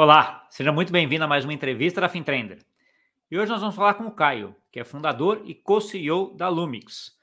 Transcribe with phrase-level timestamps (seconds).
[0.00, 2.64] Olá, seja muito bem-vindo a mais uma entrevista da FinTrender.
[3.28, 7.18] E hoje nós vamos falar com o Caio, que é fundador e co-CEO da Lumix.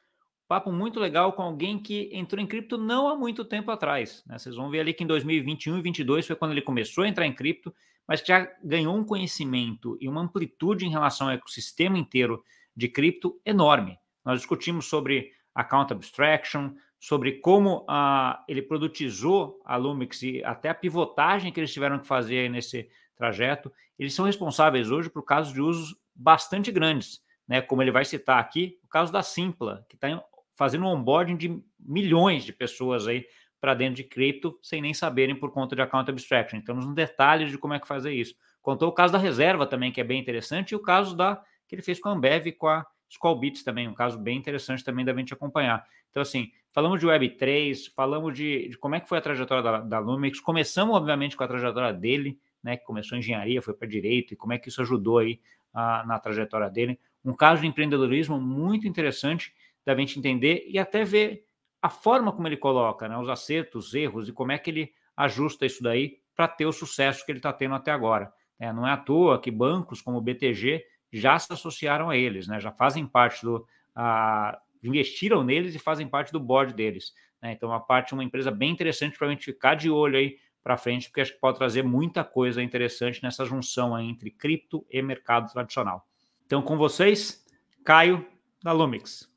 [0.46, 4.26] Papo muito legal com alguém que entrou em cripto não há muito tempo atrás.
[4.28, 4.38] Né?
[4.38, 7.26] Vocês vão ver ali que em 2021 e 2022 foi quando ele começou a entrar
[7.26, 7.74] em cripto,
[8.06, 12.44] mas que já ganhou um conhecimento e uma amplitude em relação ao ecossistema inteiro
[12.76, 13.98] de cripto enorme.
[14.26, 16.72] Nós discutimos sobre account abstraction,
[17.06, 22.08] sobre como uh, ele produtizou a Lumix e até a pivotagem que eles tiveram que
[22.08, 23.72] fazer nesse trajeto.
[24.00, 27.62] Eles são responsáveis hoje por casos de usos bastante grandes, né?
[27.62, 30.20] Como ele vai citar aqui, o caso da Simpla, que está
[30.56, 33.24] fazendo um onboarding de milhões de pessoas aí
[33.62, 36.58] para dentro de cripto sem nem saberem por conta de account abstraction.
[36.58, 38.34] Então, nos detalhes de como é que fazer isso.
[38.64, 41.76] Contou o caso da reserva também, que é bem interessante, e o caso da que
[41.76, 45.06] ele fez com a Ambev e com a Skullbits também, um caso bem interessante também
[45.06, 45.86] da gente acompanhar.
[46.10, 49.80] Então, assim, falamos de Web3, falamos de, de como é que foi a trajetória da,
[49.80, 54.34] da Lumix, começamos, obviamente, com a trajetória dele, né, que começou engenharia, foi para direito,
[54.34, 55.40] e como é que isso ajudou aí
[55.74, 57.00] a, na trajetória dele.
[57.24, 59.54] Um caso de empreendedorismo muito interessante
[59.86, 61.46] da gente entender e até ver
[61.82, 64.94] a forma como ele coloca, né, os acertos, os erros, e como é que ele
[65.16, 68.34] ajusta isso daí para ter o sucesso que ele está tendo até agora.
[68.60, 72.50] É, não é à toa que bancos como o BTG já se associaram a eles,
[72.50, 72.60] né?
[72.60, 73.66] já fazem parte do.
[73.96, 77.14] A, investiram neles e fazem parte do board deles.
[77.42, 77.52] Né?
[77.54, 80.78] Então, uma parte, uma empresa bem interessante para a gente ficar de olho aí para
[80.78, 85.02] frente, porque acho que pode trazer muita coisa interessante nessa junção aí entre cripto e
[85.02, 86.08] mercado tradicional.
[86.46, 87.46] Então, com vocês,
[87.84, 88.26] Caio
[88.64, 89.30] da Lumix.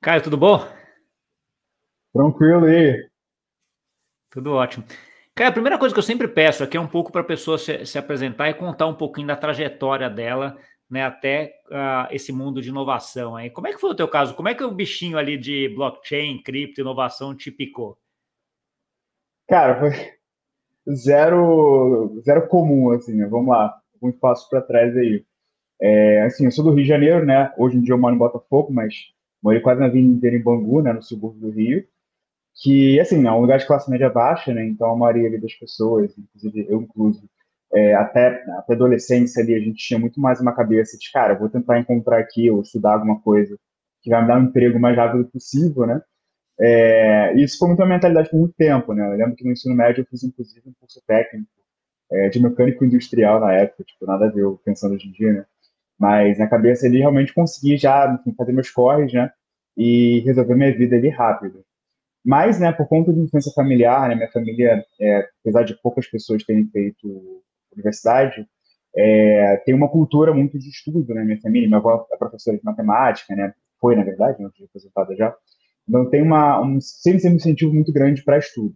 [0.00, 0.66] Caio, tudo bom?
[2.12, 3.08] Tranquilo aí.
[4.30, 4.84] Tudo ótimo.
[5.34, 7.56] Cara, a primeira coisa que eu sempre peço aqui é um pouco para a pessoa
[7.56, 10.58] se, se, apresentar e contar um pouquinho da trajetória dela,
[10.90, 13.48] né, até uh, esse mundo de inovação aí.
[13.50, 14.34] Como é que foi o teu caso?
[14.34, 17.96] Como é que o bichinho ali de blockchain, cripto, inovação te picou?
[19.48, 19.90] Cara, foi
[20.92, 23.26] zero, zero comum, assim, né?
[23.26, 25.24] Vamos lá, alguns passos para trás aí.
[25.80, 27.52] É, assim, eu sou do Rio de Janeiro, né?
[27.56, 28.94] Hoje em dia eu moro em Botafogo, mas
[29.42, 31.86] morei quase na vida inteira em Bangu, né, no subúrbio do Rio
[32.54, 34.64] que, assim, é um lugar de classe média baixa, né?
[34.66, 37.22] Então a maioria das pessoas, inclusive eu incluso,
[37.72, 41.48] é, até, até adolescência ali, a gente tinha muito mais uma cabeça de, cara, vou
[41.48, 43.56] tentar encontrar aqui ou estudar alguma coisa
[44.02, 46.02] que vai me dar um emprego mais rápido possível, né?
[46.60, 49.06] É, isso foi muito a mentalidade por muito tempo, né?
[49.06, 51.48] Eu lembro que no ensino médio eu fiz, inclusive, um curso técnico
[52.10, 55.32] é, de mecânico industrial na época, tipo, nada a ver eu pensando hoje em dia,
[55.32, 55.46] né?
[55.98, 59.30] Mas na cabeça ali realmente consegui já enfim, fazer meus corres, né?
[59.76, 61.64] E resolver minha vida ali rápido.
[62.24, 66.44] Mas, né, por conta de influência familiar, né, minha família, é, apesar de poucas pessoas
[66.44, 67.42] terem feito
[67.74, 68.46] universidade,
[68.96, 71.68] é, tem uma cultura muito de estudo, né, minha família.
[71.68, 75.34] Minha avó é professora de matemática, né, foi, na verdade, não tinha aposentada já.
[75.88, 78.74] Então, tem uma, um, sempre, sempre um incentivo muito grande para estudo.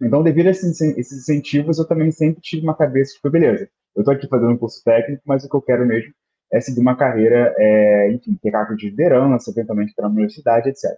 [0.00, 4.14] Então, devido a esses, incentivos, eu também sempre tive uma cabeça, tipo, beleza, eu estou
[4.14, 6.12] aqui fazendo um curso técnico, mas o que eu quero mesmo
[6.52, 10.90] é seguir uma carreira, é, enfim, ter cargo de liderança, eventualmente para a universidade, etc.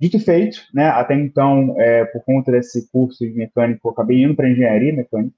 [0.00, 4.34] Dito feito, né, até então, é, por conta desse curso de mecânico, eu acabei indo
[4.34, 5.34] para engenharia mecânica.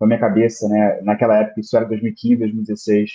[0.00, 3.10] Na minha cabeça, né, naquela época, isso era 2015, 2016,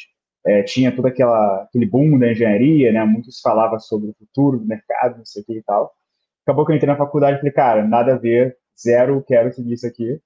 [0.45, 4.57] é, tinha todo aquela, aquele boom da engenharia, né, muito se falava sobre o futuro
[4.57, 5.93] do mercado, não sei o que e tal.
[6.43, 9.73] Acabou que eu entrei na faculdade e falei, cara, nada a ver, zero, quero seguir
[9.73, 10.19] isso aqui.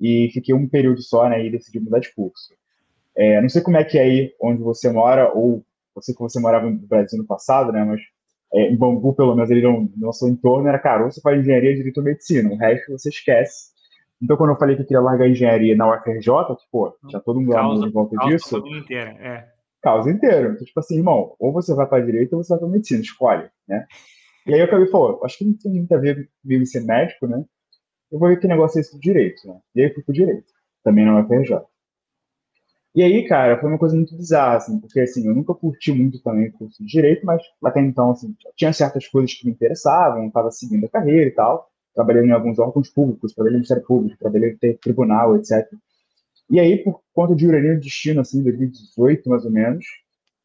[0.00, 2.54] E fiquei um período só, né, e decidi mudar de curso.
[3.16, 6.38] É, não sei como é que é aí onde você mora, ou você que você
[6.38, 8.00] morava no Brasil no passado, né, mas
[8.54, 11.74] é, em Bangu, pelo menos, no, no nosso entorno, era, cara, ou você faz engenharia,
[11.74, 13.70] direito ou medicina, o resto você esquece.
[14.20, 16.28] Então, quando eu falei que eu queria largar engenharia na UFRJ,
[16.70, 18.60] pô, já todo mundo causa, em volta causa disso.
[18.60, 19.48] Causa inteira, é.
[19.80, 20.52] Causa inteira.
[20.52, 23.48] Então, tipo assim, irmão, ou você vai para direito ou você vai para medicina, escolhe,
[23.68, 23.86] né?
[24.46, 27.26] E aí eu acabei, pô, acho que não tem muito a ver comigo ser médico,
[27.26, 27.44] né?
[28.10, 29.58] Eu vou ver que negócio é esse do direito, né?
[29.74, 30.52] E aí eu fui pro direito,
[30.82, 31.60] também na UFRJ.
[32.94, 36.20] E aí, cara, foi uma coisa muito bizarra, assim, porque, assim, eu nunca curti muito
[36.20, 40.26] também o curso de Direito, mas até então, assim, tinha certas coisas que me interessavam,
[40.26, 41.67] estava seguindo a carreira e tal,
[41.98, 45.66] trabalhei em alguns órgãos públicos, trabalhei no Ministério Público, trabalhei no tribunal, etc.
[46.48, 49.84] E aí, por conta de ironia do destino, assim, 2018, mais ou menos,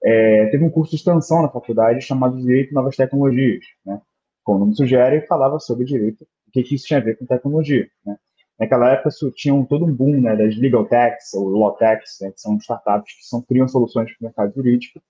[0.04, 4.02] é, teve um curso de extensão na faculdade chamado Direito e Novas Tecnologias, né?
[4.44, 7.26] Como o nome sugere, falava sobre direito, o que, que isso tinha a ver com
[7.26, 8.18] tecnologia, né?
[8.60, 12.32] Naquela época tinha um, todo um boom né, das legal techs ou law techs, né,
[12.32, 15.02] que são startups que são, criam soluções para o mercado jurídico.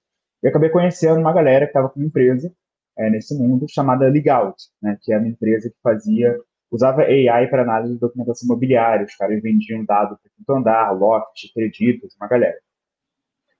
[0.42, 2.54] E acabei conhecendo uma galera que estava com uma empresa
[2.98, 6.38] é, nesse mundo chamada Legout, né, que é uma empresa que fazia
[6.72, 9.06] usava AI para análise de documentação imobiliária.
[9.06, 12.57] Os caras vendiam dados para quinto andar, loft, creditos, uma galera.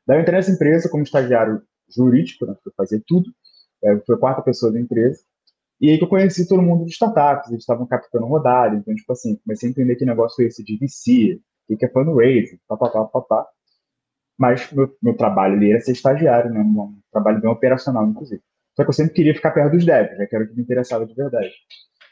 [0.06, 1.62] Daí eu entrei nessa empresa como estagiário
[1.96, 3.32] jurídico, né, eu fazia tudo.
[3.84, 5.22] É, fui a quarta pessoa da empresa.
[5.80, 9.12] E aí que eu conheci todo mundo de startups, eles estavam captando rodada, então, tipo
[9.12, 13.06] assim, comecei a entender que negócio é esse de VC, o que é fundraising, papapá,
[13.06, 13.48] papá.
[14.38, 16.62] Mas meu, meu trabalho ali era ser estagiário, né?
[16.62, 18.42] Um trabalho bem operacional, inclusive.
[18.76, 20.26] Só que eu sempre queria ficar perto dos devs, né?
[20.26, 21.52] Que era o que me interessava de verdade.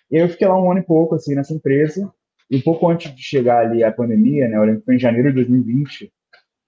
[0.09, 2.11] E aí eu fiquei lá um ano e pouco, assim, nessa empresa.
[2.49, 4.57] E um pouco antes de chegar ali a pandemia, né?
[4.57, 6.11] Eu lembro que foi em janeiro de 2020.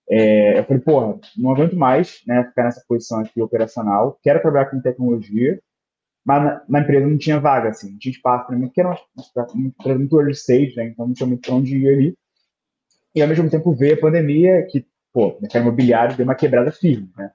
[0.09, 2.43] É, eu falei, porra, não aguento mais, né?
[2.45, 4.17] Ficar nessa posição aqui operacional.
[4.23, 5.59] Quero trabalhar com tecnologia.
[6.25, 7.91] Mas na, na empresa não tinha vaga, assim.
[7.91, 10.85] Não tinha espaço para mim, porque era uma, uma empresa muito early stage, né?
[10.85, 12.17] Então não tinha muito pra onde ir ali.
[13.13, 17.11] E ao mesmo tempo veio a pandemia, que, pô, mercado imobiliário deu uma quebrada firme,
[17.15, 17.31] né?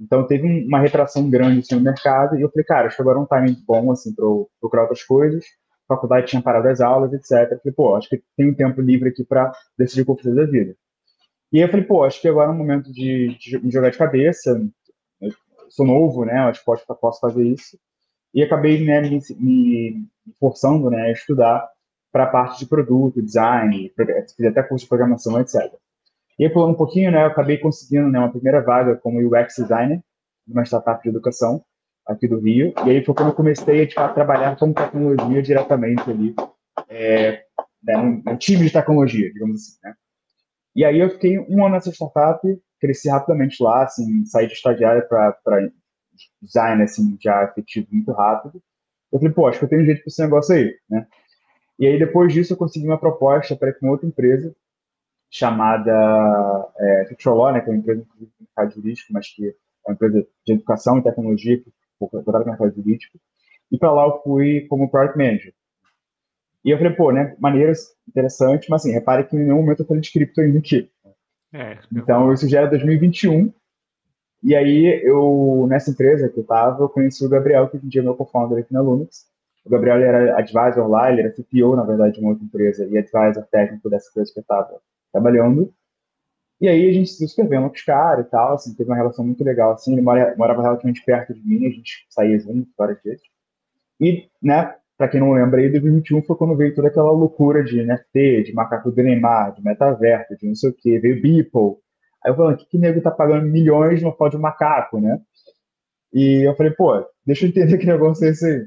[0.00, 3.18] Então teve uma retração grande assim, no mercado e eu falei, cara, acho que agora
[3.18, 4.24] é um timing bom assim para
[4.60, 5.44] procurar outras coisas.
[5.88, 7.52] A faculdade tinha parado as aulas, etc.
[7.52, 10.16] Eu falei, pô, acho que tem um tempo livre aqui para decidir o que eu
[10.16, 10.76] fazer da vida.
[11.52, 13.90] E aí eu falei, pô, acho que agora é um momento de, de me jogar
[13.90, 14.62] de cabeça.
[15.20, 15.32] Eu
[15.70, 16.34] sou novo, né?
[16.40, 17.78] Acho que posso, posso fazer isso.
[18.34, 20.06] E acabei né, me, me
[20.38, 21.66] forçando né, a estudar
[22.12, 23.92] para a parte de produto, design,
[24.36, 25.72] fiz até curso de programação, etc.
[26.38, 29.56] E aí, pulando um pouquinho, né, eu acabei conseguindo né, uma primeira vaga como UX
[29.56, 30.00] designer
[30.46, 31.64] numa startup de educação
[32.06, 32.72] aqui do Rio.
[32.86, 36.34] E aí foi quando eu comecei a, a trabalhar com tecnologia diretamente ali,
[36.88, 37.42] é,
[37.82, 39.94] né, um, um, time de tecnologia, digamos assim, né.
[40.76, 42.40] E aí eu fiquei um ano nessa startup,
[42.80, 45.36] cresci rapidamente lá, assim, saí de estagiário para
[46.40, 48.62] design, assim, já efetivo muito rápido.
[49.10, 51.04] Eu falei, pô, acho que eu tenho um jeito para esse negócio aí, né.
[51.80, 54.54] E aí depois disso eu consegui uma proposta para ir com outra empresa
[55.30, 55.92] chamada
[56.78, 59.54] é, né, que é uma empresa de mercado jurídico, mas que é
[59.86, 61.62] uma empresa de educação e tecnologia,
[62.00, 63.18] voltada para o mercado jurídico.
[63.70, 65.52] E para lá eu fui como Product Manager.
[66.64, 69.86] E eu falei, pô, né, maneiras, interessante, mas assim, repare que em nenhum momento eu
[69.86, 70.90] falei de cripto ainda aqui.
[71.52, 73.52] É, então, isso já era 2021.
[74.42, 77.88] E aí, eu, nessa empresa que eu estava, eu conheci o Gabriel, que hoje em
[77.88, 79.26] dia é meu co-founder aqui na Lumix.
[79.64, 82.96] O Gabriel era advisor lá, ele era CPO, na verdade, de uma outra empresa, e
[82.96, 84.80] advisor técnico dessa empresa que eu estava
[85.12, 85.72] trabalhando.
[86.60, 89.24] E aí a gente se inscreveu com os caras e tal, assim, teve uma relação
[89.24, 93.00] muito legal, assim, ele mora, morava relativamente perto de mim, a gente saía junto várias
[93.02, 93.22] vezes.
[94.00, 97.80] E, né, para quem não lembra aí, 2021 foi quando veio toda aquela loucura de
[97.82, 101.76] NFT, de macaco do Neymar, de metaverso, de não sei o que, veio Beeple.
[102.24, 105.20] Aí eu falei, que que nego tá pagando milhões no foto de macaco, né?
[106.12, 108.66] E eu falei, pô, deixa eu entender que negócio é esse aí.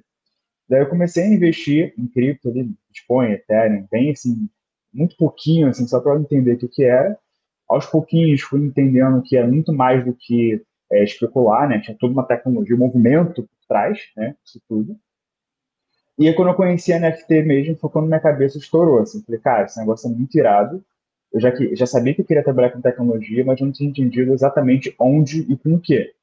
[0.70, 4.50] Daí eu comecei a investir em cripto ali, Bitcoin, Ethereum, bem assim,
[4.94, 7.18] muito pouquinho, assim, só para entender o que, que era.
[7.68, 10.62] Aos pouquinhos fui entendendo que era muito mais do que
[10.92, 11.80] é, especular, né?
[11.80, 14.36] Tinha toda uma tecnologia, um movimento por trás, né?
[14.46, 14.98] Isso tudo.
[16.20, 19.24] E aí, quando eu conheci a NFT mesmo, foi quando minha cabeça estourou, assim.
[19.24, 20.84] Falei, cara, esse negócio é muito irado.
[21.32, 23.90] Eu já, que, já sabia que eu queria trabalhar com tecnologia, mas eu não tinha
[23.90, 26.14] entendido exatamente onde e com o quê.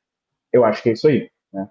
[0.52, 1.68] Eu acho que é isso aí, né?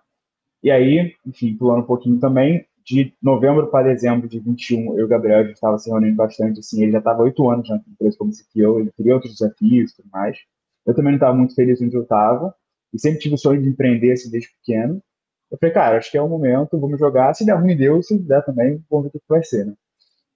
[0.64, 5.04] E aí, enfim, pulando um pouquinho também, de novembro para dezembro de 21, eu e
[5.04, 7.76] o Gabriel, a gente estava se reunindo bastante, assim, ele já estava oito anos na
[7.86, 10.38] empresa como CTO, ele queria outros desafios e tudo mais.
[10.86, 12.56] Eu também não estava muito feliz onde eu estava,
[12.94, 15.04] e sempre tive o sonho de empreender, assim, desde pequeno.
[15.52, 18.18] Eu falei, cara, acho que é o momento, vamos jogar, se der ruim, deu, se
[18.18, 19.74] der também, vamos ver o que vai ser, né?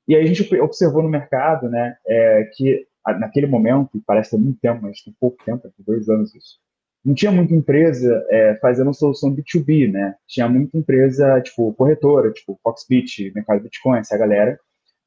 [0.05, 2.85] E aí a gente observou no mercado, né, é, que
[3.17, 6.59] naquele momento, parece ter muito tempo, mas tem pouco tempo, tem dois anos isso,
[7.03, 10.15] não tinha muita empresa é, fazendo solução B2B, né?
[10.27, 14.59] Tinha muita empresa, tipo, corretora, tipo, Foxbit, Mercado Bitcoin, essa galera,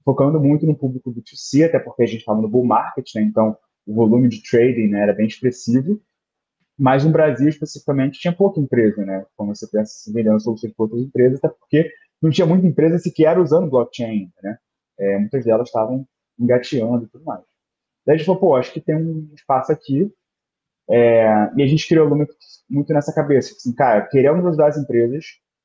[0.05, 3.23] focando muito no público B2C, até porque a gente estava no bull market, né?
[3.23, 6.01] Então, o volume de trading né, era bem expressivo.
[6.77, 9.25] Mas no Brasil, especificamente, tinha pouca empresa, né?
[9.37, 12.99] Quando você pensa se vendendo soluções para outras empresas, até porque não tinha muita empresa
[12.99, 14.59] sequer usando blockchain, né?
[14.99, 16.05] É, muitas delas estavam
[16.39, 17.43] engateando e tudo mais.
[18.05, 20.13] Daí a gente falou, pô, acho que tem um espaço aqui
[20.91, 22.35] é, e a gente criou muito,
[22.69, 25.25] muito nessa cabeça, assim, cara, queremos ajudar as empresas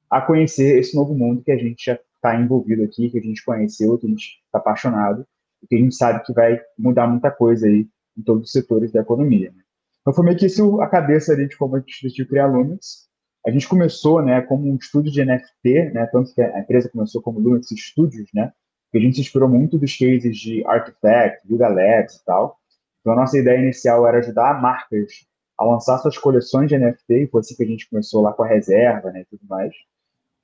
[0.09, 3.43] a conhecer esse novo mundo que a gente já está envolvido aqui, que a gente
[3.43, 5.25] conheceu, que a gente está apaixonado,
[5.63, 8.91] e que a gente sabe que vai mudar muita coisa aí em todos os setores
[8.91, 9.51] da economia.
[9.51, 9.63] Né?
[10.01, 13.07] Então foi meio que isso a cabeça ali de como a gente decidiu criar Lumix.
[13.45, 17.21] A gente começou, né, como um estúdio de NFT, né, tanto que a empresa começou
[17.21, 18.51] como Lumix Studios, né,
[18.91, 22.58] que a gente se inspirou muito dos cases de Artifact, Yuga Labs e tal,
[22.99, 25.25] então, a nossa ideia inicial era ajudar marcas
[25.57, 28.47] a lançar suas coleções de NFT, foi assim que a gente começou lá com a
[28.47, 29.73] reserva, né, e tudo mais.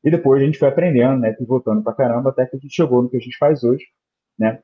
[0.04, 3.02] E depois a gente foi aprendendo, né, pivotando pra caramba, até que a gente chegou
[3.02, 3.86] no que a gente faz hoje,
[4.38, 4.60] né,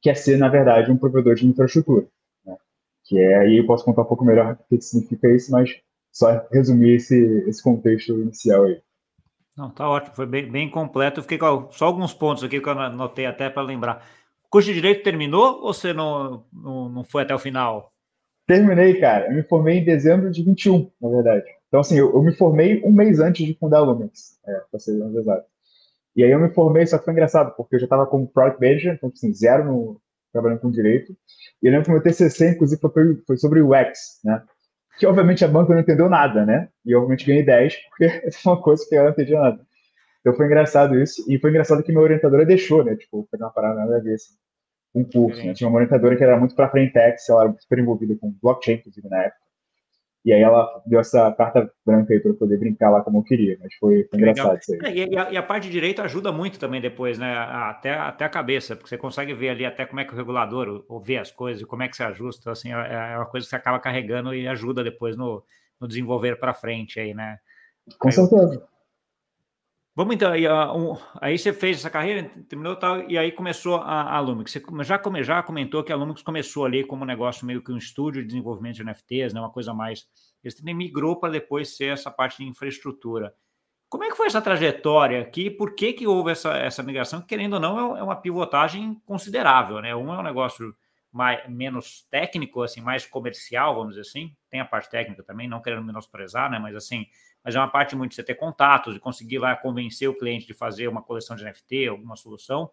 [0.00, 2.06] que é ser, na verdade, um provedor de infraestrutura.
[2.44, 2.56] Né,
[3.04, 5.80] que é, aí eu posso contar um pouco melhor o que significa isso, mas
[6.12, 8.80] só resumir esse, esse contexto inicial aí.
[9.56, 11.20] Não, tá ótimo, foi bem, bem completo.
[11.20, 14.06] Fiquei com só alguns pontos aqui que eu anotei até para lembrar
[14.50, 17.92] curso de Direito terminou ou você não, não, não foi até o final?
[18.46, 19.28] Terminei, cara.
[19.28, 21.44] Eu me formei em dezembro de 21, na verdade.
[21.68, 24.80] Então, assim, eu, eu me formei um mês antes de fundar a Lumix, é, para
[24.80, 25.46] ser mais exato.
[26.16, 28.60] E aí eu me formei, só que foi engraçado, porque eu já estava como Product
[28.60, 30.00] Manager, então, assim, zero no,
[30.32, 31.16] trabalhando com direito.
[31.62, 34.42] E eu lembro que meu TCC, inclusive, foi, foi sobre o X, né?
[34.98, 36.68] Que, obviamente, a banca não entendeu nada, né?
[36.84, 39.64] E, obviamente, ganhei 10, porque é uma coisa que eu não entendi nada.
[40.20, 41.24] Então, foi engraçado isso.
[41.28, 42.94] E foi engraçado que minha orientadora deixou, né?
[42.96, 44.34] Tipo, foi uma parada nada a ver, assim,
[44.94, 45.54] um curso, né?
[45.54, 49.08] Tinha uma orientadora que era muito pra frente ela era super envolvida com blockchain, inclusive,
[49.08, 49.40] na época.
[50.22, 53.22] E aí ela deu essa carta branca aí para eu poder brincar lá como eu
[53.22, 54.80] queria, mas foi, foi engraçado isso aí.
[54.84, 57.34] É, e, a, e, a, parte de direito ajuda muito também depois, né?
[57.34, 60.84] Até, até a cabeça, porque você consegue ver ali até como é que o regulador
[60.86, 63.50] ou vê as coisas, como é que se ajusta, assim, é, é uma coisa que
[63.50, 65.42] você acaba carregando e ajuda depois no,
[65.80, 67.38] no desenvolver para frente aí, né?
[67.98, 68.62] Com certeza.
[69.94, 74.14] Vamos então, aí, um, aí você fez essa carreira, terminou tal, e aí começou a,
[74.14, 74.52] a Lumix.
[74.52, 77.72] Você já, come, já comentou que a Lumix começou ali como um negócio meio que
[77.72, 80.06] um estúdio de desenvolvimento de NFTs, né, uma coisa mais.
[80.44, 83.34] Eles também migrou para depois ser essa parte de infraestrutura.
[83.88, 85.50] Como é que foi essa trajetória aqui?
[85.50, 87.20] Por que, que houve essa, essa migração?
[87.20, 89.94] Querendo ou não, é, é uma pivotagem considerável, né?
[89.96, 90.72] Um é um negócio
[91.12, 94.36] mais, menos técnico, assim, mais comercial, vamos dizer assim.
[94.48, 96.60] Tem a parte técnica também, não querendo menosprezar, né?
[96.60, 97.04] Mas assim,
[97.44, 100.46] mas é uma parte muito de você ter contatos, de conseguir lá convencer o cliente
[100.46, 102.70] de fazer uma coleção de NFT, alguma solução.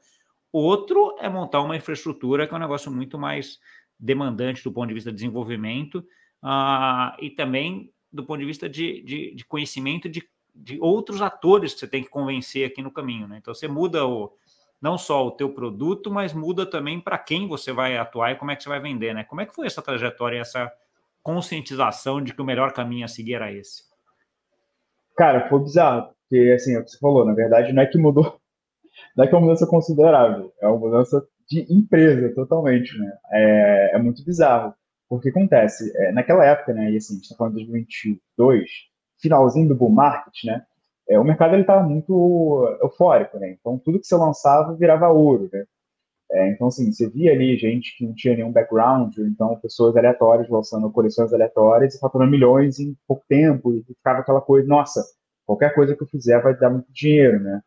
[0.51, 3.59] Outro é montar uma infraestrutura que é um negócio muito mais
[3.99, 6.05] demandante do ponto de vista de desenvolvimento
[6.43, 11.73] uh, e também do ponto de vista de, de, de conhecimento de, de, outros atores
[11.73, 13.27] que você tem que convencer aqui no caminho.
[13.27, 13.37] Né?
[13.37, 14.33] Então você muda o,
[14.81, 18.51] não só o teu produto, mas muda também para quem você vai atuar e como
[18.51, 19.13] é que você vai vender.
[19.13, 19.23] Né?
[19.23, 20.71] Como é que foi essa trajetória, essa
[21.21, 23.86] conscientização de que o melhor caminho a seguir era esse?
[25.17, 27.97] Cara, foi bizarro, porque assim, é o que você falou, na verdade não é que
[27.97, 28.39] mudou,
[29.17, 33.17] não é que é uma mudança considerável, é uma mudança de empresa totalmente, né?
[33.31, 34.73] É, é muito bizarro,
[35.09, 38.69] porque acontece, é, naquela época, né, e assim, a gente está falando de 2022,
[39.19, 40.63] finalzinho do bull market, né,
[41.09, 45.49] é, o mercado ele estava muito eufórico, né, então tudo que você lançava virava ouro,
[45.51, 45.65] né,
[46.31, 50.49] é, então, assim, você via ali gente que não tinha nenhum background, então pessoas aleatórias
[50.49, 55.01] lançando coleções aleatórias e faturando milhões em pouco tempo, e ficava aquela coisa, nossa,
[55.45, 57.61] qualquer coisa que eu fizer vai dar muito dinheiro, né?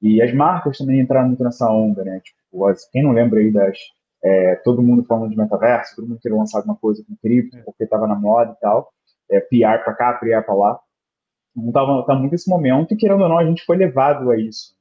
[0.00, 2.20] E as marcas também entraram muito nessa onda, né?
[2.20, 3.78] Tipo, quem não lembra aí das.
[4.22, 7.84] É, todo mundo falando de metaverso, todo mundo queria lançar alguma coisa com cripto, porque
[7.84, 8.92] estava na moda e tal.
[9.30, 10.80] É, PR para cá, PR para lá.
[11.56, 14.38] Então, tava, tá muito esse momento, e querendo ou não, a gente foi levado a
[14.38, 14.75] isso.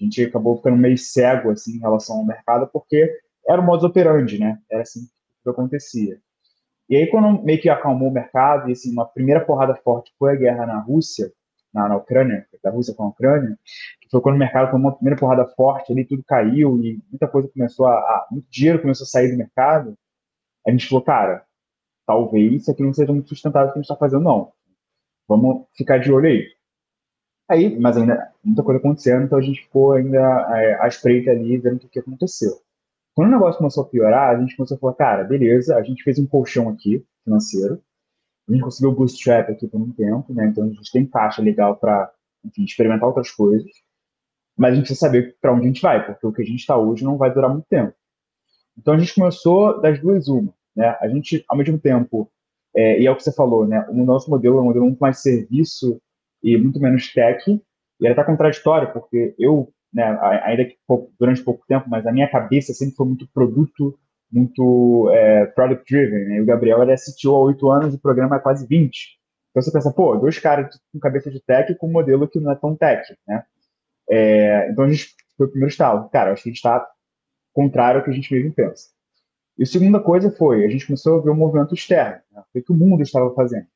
[0.00, 3.10] A gente acabou ficando meio cego assim, em relação ao mercado, porque
[3.48, 4.58] era o modus operandi, né?
[4.70, 5.00] Era assim
[5.42, 6.18] que acontecia.
[6.88, 10.32] E aí, quando meio que acalmou o mercado, e assim, uma primeira porrada forte foi
[10.32, 11.32] a guerra na Rússia,
[11.72, 13.58] na, na Ucrânia, da Rússia com a Ucrânia,
[14.00, 17.26] que foi quando o mercado tomou uma primeira porrada forte, ali tudo caiu e muita
[17.28, 19.96] coisa começou a, a, muito dinheiro começou a sair do mercado,
[20.66, 21.44] a gente falou, cara,
[22.06, 24.52] talvez isso aqui não seja muito sustentável o que a gente está fazendo, não.
[25.28, 26.46] Vamos ficar de olho aí.
[27.48, 31.56] Aí, mas ainda muita coisa acontecendo, então a gente ficou ainda é, à espreita ali,
[31.58, 32.60] vendo o que aconteceu.
[33.14, 36.02] Quando o negócio começou a piorar, a gente começou a falar, cara, beleza, a gente
[36.02, 37.80] fez um colchão aqui, financeiro,
[38.48, 41.40] a gente conseguiu o bootstrap aqui por um tempo, né, então a gente tem caixa
[41.40, 42.12] legal para,
[42.58, 43.70] experimentar outras coisas,
[44.56, 46.60] mas a gente precisa saber para onde a gente vai, porque o que a gente
[46.60, 47.92] está hoje não vai durar muito tempo.
[48.78, 52.30] Então a gente começou das duas uma, né, a gente, ao mesmo tempo,
[52.74, 54.98] é, e é o que você falou, né, o nosso modelo é um modelo muito
[54.98, 56.00] mais serviço
[56.46, 57.42] e muito menos tech.
[57.50, 60.04] E ela está contraditória, porque eu, né,
[60.44, 60.76] ainda que
[61.18, 63.98] durante pouco tempo, mas a minha cabeça sempre foi muito produto,
[64.30, 66.24] muito é, product driven.
[66.26, 66.36] Né?
[66.36, 69.18] E o Gabriel era CTO há oito anos e o programa é quase 20.
[69.50, 72.52] Então você pensa, pô, dois caras com cabeça de tech com um modelo que não
[72.52, 73.42] é tão tech, né?
[74.08, 76.08] É, então a gente foi o primeiro estalo.
[76.10, 76.86] Cara, acho que a gente está
[77.52, 78.88] contrário ao que a gente mesmo pensa.
[79.58, 82.42] E a segunda coisa foi, a gente começou a ver um movimento externo, né?
[82.54, 83.66] o que o mundo estava fazendo.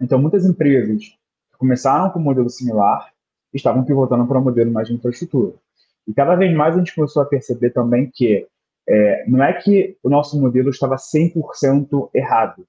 [0.00, 1.02] Então, muitas empresas
[1.60, 3.12] começaram com um modelo similar
[3.52, 5.52] e estavam pivotando para um modelo mais de infraestrutura.
[6.08, 8.48] E cada vez mais a gente começou a perceber também que
[8.88, 12.66] é, não é que o nosso modelo estava 100% errado,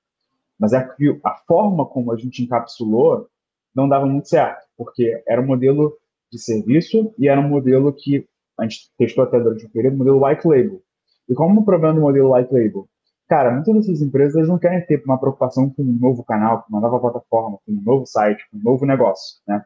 [0.60, 3.27] mas é que a forma como a gente encapsulou
[3.74, 5.98] não dava muito certo, porque era um modelo
[6.29, 8.27] de serviço e era um modelo que
[8.60, 10.81] a gente testou até durante o período, modelo white label.
[11.29, 12.88] E como o problema do modelo white label
[13.31, 16.81] Cara, muitas dessas empresas não querem ter uma preocupação com um novo canal, com uma
[16.81, 19.63] nova plataforma, com um novo site, com um novo negócio, né?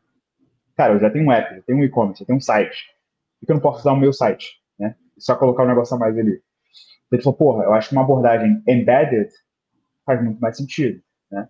[0.75, 2.93] Cara, eu já tenho um app, eu tenho um e-commerce, eu tenho um site.
[3.39, 4.95] Por que eu não posso usar o meu site, né?
[5.17, 6.39] Só colocar o um negócio a mais ali.
[7.11, 9.31] Ele falou, porra, eu acho que uma abordagem embedded
[10.05, 11.49] faz muito mais sentido, né?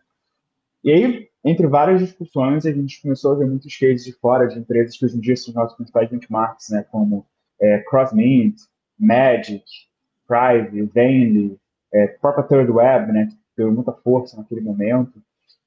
[0.86, 4.58] E aí, entre várias discussões, a gente começou a ver muitos cases de fora de
[4.58, 6.86] empresas que hoje em dia são os nossos principais benchmarks, né?
[6.90, 7.26] Como
[7.60, 8.56] é, CrossMint,
[8.98, 9.66] Magic,
[10.26, 11.60] Prive, Venly,
[11.96, 15.22] é, própria Third Web, né, que deu muita força naquele momento,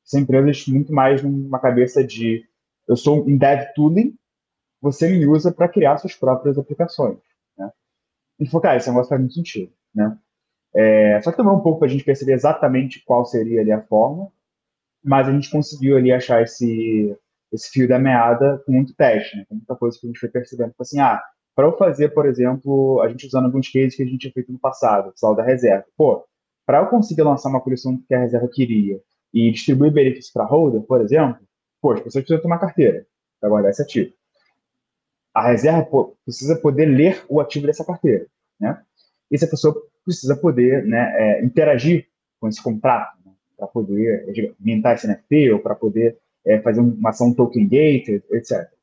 [0.04, 2.44] são empresas muito mais numa cabeça de
[2.86, 4.14] eu sou um dev tooling,
[4.80, 7.18] você me usa para criar suas próprias aplicações.
[7.56, 7.70] Né?
[8.38, 10.16] gente falou, cara, esse negócio faz muito sentido, né?
[10.74, 13.82] É, só que também um pouco para a gente perceber exatamente qual seria ali a
[13.82, 14.30] forma,
[15.02, 17.16] mas a gente conseguiu ali achar esse,
[17.50, 19.46] esse fio da meada com muito teste, né?
[19.48, 20.70] Com muita coisa que a gente foi percebendo.
[20.70, 21.22] Tipo assim, ah,
[21.58, 24.52] para eu fazer, por exemplo, a gente usando alguns cases que a gente tinha feito
[24.52, 25.84] no passado, o da reserva.
[25.96, 26.24] Pô,
[26.64, 29.00] para eu conseguir lançar uma coleção que a reserva queria
[29.34, 31.40] e distribuir benefícios para holder, por exemplo,
[31.82, 33.04] pô, as pessoas precisam uma carteira
[33.40, 34.12] para guardar esse ativo.
[35.34, 38.28] A reserva pô, precisa poder ler o ativo dessa carteira,
[38.60, 38.80] né?
[39.28, 39.74] E essa pessoa
[40.04, 42.06] precisa poder né, é, interagir
[42.38, 47.10] com esse contrato, né, para poder mintar esse NFT ou para poder é, fazer uma
[47.10, 48.77] ação token gated, etc.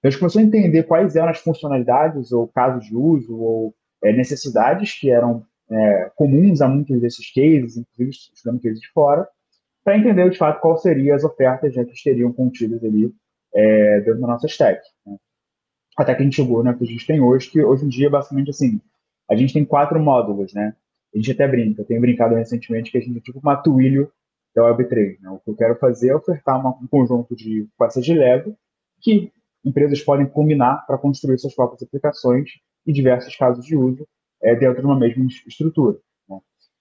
[0.00, 3.74] Então, a gente começou a entender quais eram as funcionalidades ou casos de uso ou
[4.02, 9.28] é, necessidades que eram é, comuns a muitos desses cases, inclusive estudando cases de fora,
[9.84, 13.12] para entender de fato quais seriam as ofertas né, que estariam contidas ali
[13.54, 14.80] é, dentro da nossa stack.
[15.06, 15.16] Né?
[15.98, 18.08] Até que a gente chegou né, que a gente tem hoje, que hoje em dia,
[18.08, 18.80] basicamente assim,
[19.30, 20.74] a gente tem quatro módulos, né?
[21.14, 24.10] A gente até brinca, eu tenho brincado recentemente que a gente é tipo uma Twilio
[24.54, 25.20] da Web3.
[25.20, 25.30] Né?
[25.30, 28.56] O que eu quero fazer é ofertar uma, um conjunto de peças de Lego
[29.00, 29.32] que
[29.64, 32.50] empresas podem combinar para construir suas próprias aplicações
[32.86, 34.06] e diversos casos de uso
[34.42, 35.98] é, dentro de uma mesma estrutura.
[36.28, 36.38] Né?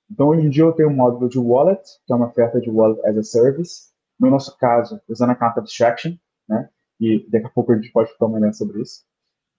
[0.09, 2.69] Então, hoje em dia, eu tenho um módulo de wallet, que é uma oferta de
[2.69, 3.89] wallet as a service.
[4.19, 6.15] No nosso caso, usando a carta abstraction,
[6.47, 6.69] né?
[6.99, 9.03] e daqui a pouco a gente pode falar melhor sobre isso.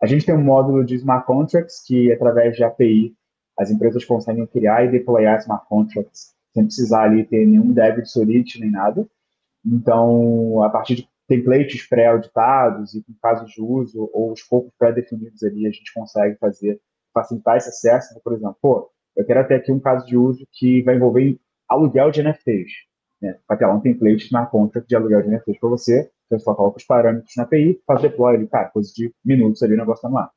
[0.02, 3.14] A gente tem um módulo de smart contracts, que através de API
[3.58, 8.60] as empresas conseguem criar e deployar smart contracts sem precisar ali ter nenhum débito solidity
[8.60, 9.08] nem nada.
[9.64, 15.64] Então, a partir de templates pré-auditados e com casos de uso ou escopos pré-definidos ali,
[15.64, 16.80] a gente consegue fazer,
[17.14, 18.08] facilitar esse acesso.
[18.10, 21.38] Então, por exemplo, pô, eu quero ter aqui um caso de uso que vai envolver
[21.68, 22.72] aluguel de NFTs.
[23.22, 23.38] Né?
[23.49, 26.52] Vai ter lá um template na contract de aluguel de NFTs para você, você só
[26.52, 30.00] coloca os parâmetros na API, faz deploy ali, cara, coisa de minutos ali, o negócio
[30.00, 30.33] está no ar.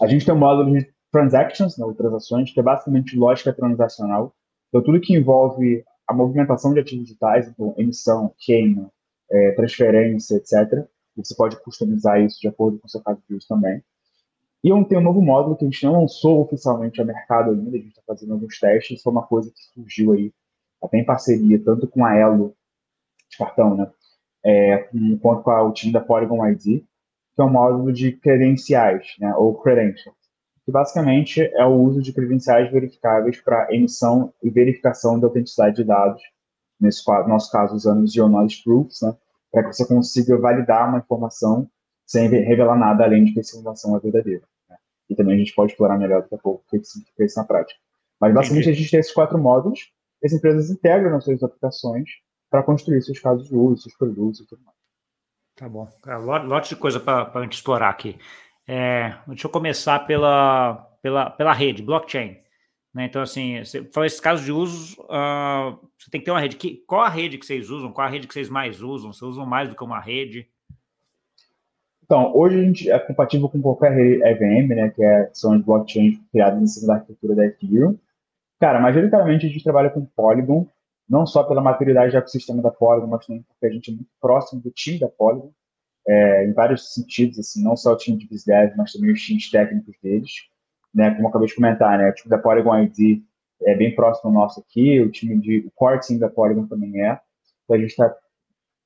[0.00, 4.34] A gente tem um módulo de transactions, né, transações, que é basicamente lógica transacional.
[4.68, 8.90] Então, tudo que envolve a movimentação de ativos digitais, então, emissão, queima,
[9.30, 10.86] é, transferência, etc.
[11.16, 13.82] Você pode customizar isso de acordo com o seu caso de uso também.
[14.62, 17.78] E tenho um novo módulo que a gente não lançou oficialmente ao mercado ainda, a
[17.78, 20.32] gente está fazendo alguns testes, foi uma coisa que surgiu aí,
[20.82, 22.54] até em parceria, tanto com a Elo
[23.30, 23.90] de cartão, né,
[24.44, 24.88] é,
[25.20, 29.54] quanto com o time da Polygon ID, que é um módulo de credenciais, né, ou
[29.54, 30.16] credentials,
[30.64, 35.84] que basicamente é o uso de credenciais verificáveis para emissão e verificação da autenticidade de
[35.84, 36.22] dados
[36.80, 39.14] nesse nosso caso, usando os Geonodes Proofs, né,
[39.50, 41.68] para que você consiga validar uma informação
[42.04, 44.44] sem revelar nada além de que essa informação é verdadeira.
[44.68, 44.76] Né?
[45.10, 47.44] E também a gente pode explorar melhor daqui a pouco o que significa isso na
[47.44, 47.80] prática.
[48.20, 49.92] Mas basicamente a gente tem esses quatro módulos,
[50.24, 52.08] as empresas integram nas suas aplicações
[52.50, 54.76] para construir seus casos de uso, seus produtos e tudo mais.
[55.56, 55.88] Tá bom.
[56.44, 58.18] Lote de coisa para a gente explorar aqui.
[58.68, 62.36] É, deixa eu começar pela, pela, pela rede, blockchain.
[62.96, 63.04] Né?
[63.04, 66.56] Então, assim, você falou esses casos de uso, uh, você tem que ter uma rede.
[66.56, 67.92] Que, qual a rede que vocês usam?
[67.92, 69.12] Qual a rede que vocês mais usam?
[69.12, 70.48] Vocês usam mais do que uma rede?
[72.02, 75.60] Então, hoje a gente é compatível com qualquer rede EVM, né, que é, são as
[75.60, 77.98] blockchains criadas em cima da arquitetura da Ethereum.
[78.58, 80.66] Cara, majoritariamente a gente trabalha com Polygon,
[81.06, 84.10] não só pela maturidade do ecossistema da Polygon, mas também porque a gente é muito
[84.18, 85.52] próximo do time da Polygon,
[86.08, 89.50] é, em vários sentidos, assim, não só o time de BizDev, mas também os times
[89.50, 90.48] técnicos deles
[90.96, 93.22] né, como eu acabei de comentar, né, o time da Polygon ID
[93.62, 97.02] é bem próximo ao nosso aqui, o time de, o core team da Polygon também
[97.02, 97.20] é,
[97.64, 98.16] então a gente está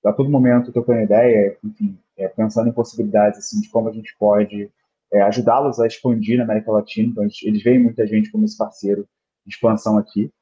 [0.05, 4.17] a todo momento trocando ideia, enfim, é, pensando em possibilidades, assim, de como a gente
[4.19, 4.69] pode
[5.13, 8.59] é, ajudá-los a expandir na América Latina, então gente, eles veem muita gente como esse
[8.59, 9.07] parceiro
[9.47, 10.33] de expansão aqui,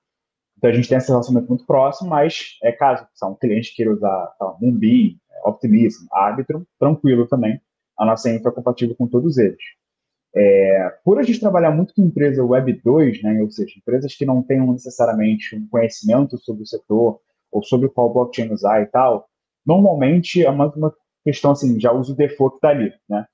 [0.57, 4.27] então a gente tem esse relacionamento muito próximo, mas é caso um cliente queira usar
[4.39, 7.61] tá, Moonbeam, Optimism, Arbitrum, tranquilo também,
[7.99, 9.59] a nossa infra é compatível com todos eles.
[10.37, 14.27] É, por a gente trabalhar muito com empresa Web 2, né, ou seja, empresas que
[14.27, 19.27] não tenham necessariamente um conhecimento sobre o setor ou sobre qual blockchain usar e tal,
[19.65, 23.27] normalmente é uma, uma questão assim, já uso o default que está ali, né?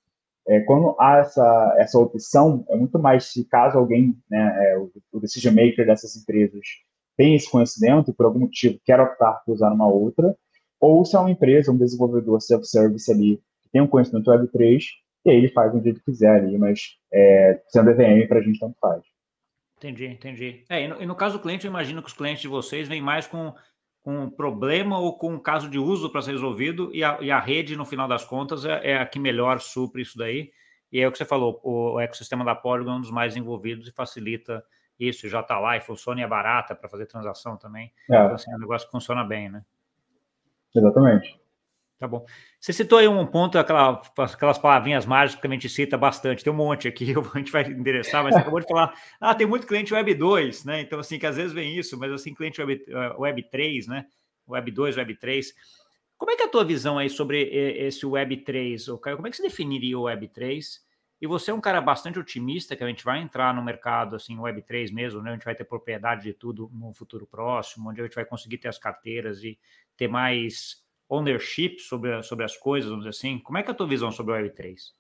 [0.47, 4.91] É, quando há essa, essa opção, é muito mais se caso alguém, né, é, o,
[5.13, 6.67] o decision maker dessas empresas
[7.17, 10.37] tem esse conhecimento e por algum motivo quer optar por usar uma outra,
[10.79, 14.83] ou se é uma empresa, um desenvolvedor self-service ali, que tem um conhecimento Web3
[15.25, 18.59] e aí ele faz onde ele quiser ali, mas é, sendo EVM para a gente
[18.59, 19.03] tanto faz.
[19.79, 20.65] Entendi, entendi.
[20.69, 22.89] É, e no, e no, caso do cliente, eu imagino que os clientes de vocês
[22.89, 23.55] vêm mais com,
[24.03, 27.31] com um problema ou com um caso de uso para ser resolvido, e a, e
[27.31, 30.51] a, rede, no final das contas, é, é, a que melhor supre isso daí.
[30.93, 33.37] E é o que você falou, o, o ecossistema da Polygon é um dos mais
[33.37, 34.65] envolvidos e facilita
[34.99, 37.93] isso, já está lá e funciona e é barata para fazer transação também.
[38.11, 38.15] É.
[38.15, 39.65] Então, assim, é um negócio que funciona bem, né?
[40.75, 41.44] Exatamente.
[42.05, 42.27] Tá bom.
[42.61, 46.53] Você citou aí um ponto, aquela, aquelas palavrinhas mágicas que a gente cita bastante, tem
[46.53, 49.95] um monte aqui, a gente vai endereçar, mas acabou de falar, ah, tem muito cliente
[49.95, 50.83] Web 2, né?
[50.83, 54.05] Então, assim, que às vezes vem isso, mas assim, cliente Web, eh, Web 3, né?
[54.47, 55.55] Web 2, Web 3.
[56.19, 59.17] Como é que é a tua visão aí sobre esse Web 3, Caio?
[59.17, 60.85] Como é que você definiria o Web 3?
[61.23, 64.39] E você é um cara bastante otimista que a gente vai entrar no mercado assim,
[64.39, 65.31] Web 3 mesmo, né?
[65.31, 68.59] A gente vai ter propriedade de tudo no futuro próximo, onde a gente vai conseguir
[68.59, 69.59] ter as carteiras e
[69.97, 73.39] ter mais ownership sobre, sobre as coisas, vamos dizer assim.
[73.39, 74.93] Como é que é a tua visão sobre o Web 3?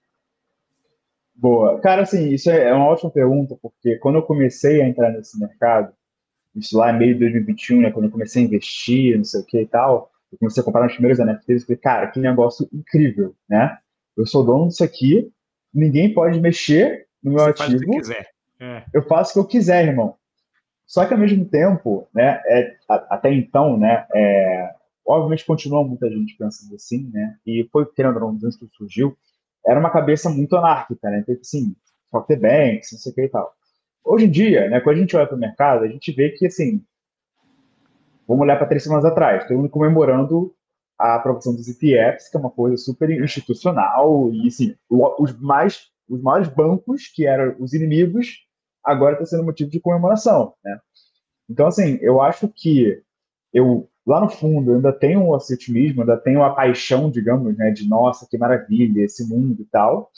[1.34, 1.80] Boa.
[1.80, 5.92] Cara, assim, isso é uma ótima pergunta, porque quando eu comecei a entrar nesse mercado,
[6.54, 9.44] isso lá em meio de 2021, né, quando eu comecei a investir, não sei o
[9.44, 12.68] que e tal, eu comecei a comprar os primeiros NFTs e falei, cara, que negócio
[12.72, 13.78] incrível, né?
[14.16, 15.28] Eu sou dono disso aqui,
[15.72, 17.70] ninguém pode mexer no meu Você ativo.
[17.70, 18.30] Faz o que quiser.
[18.60, 18.84] É.
[18.92, 20.16] Eu faço o que eu quiser, irmão.
[20.86, 24.74] Só que ao mesmo tempo, né, é, até então, né, é,
[25.06, 29.16] obviamente continua muita gente pensando assim, né, e foi querendo ou não, desde que surgiu,
[29.66, 31.74] era uma cabeça muito anárquica, né, então assim,
[32.10, 33.52] só ter banks, não sei o que e tal.
[34.04, 36.46] Hoje em dia, né, quando a gente olha para o mercado, a gente vê que,
[36.46, 36.84] assim,
[38.28, 40.54] vamos olhar para três semanas atrás, todo mundo comemorando
[40.98, 46.20] a aprovação dos ETFs, que é uma coisa super institucional, e assim, os mais os
[46.20, 48.46] maiores bancos, que eram os inimigos,
[48.84, 50.78] agora está sendo motivo de comemoração, né?
[51.48, 53.02] Então, assim, eu acho que
[53.52, 57.88] eu, lá no fundo, ainda tenho o otimismo, ainda tenho a paixão, digamos, né, de
[57.88, 60.10] nossa, que maravilha, esse mundo e tal,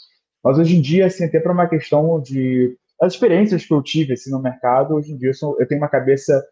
[0.43, 4.13] mas hoje em dia, assim, até para uma questão de as experiências que eu tive
[4.13, 6.43] assim, no mercado, hoje em dia eu, sou, eu tenho uma cabeça,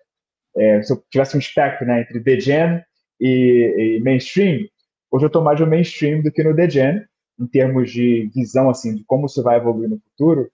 [0.56, 2.84] é, se eu tivesse um espectro né, entre degen
[3.20, 4.68] e, e mainstream,
[5.12, 7.04] hoje eu estou mais no mainstream do que no degen,
[7.40, 10.50] em termos de visão assim de como isso vai evoluir no futuro,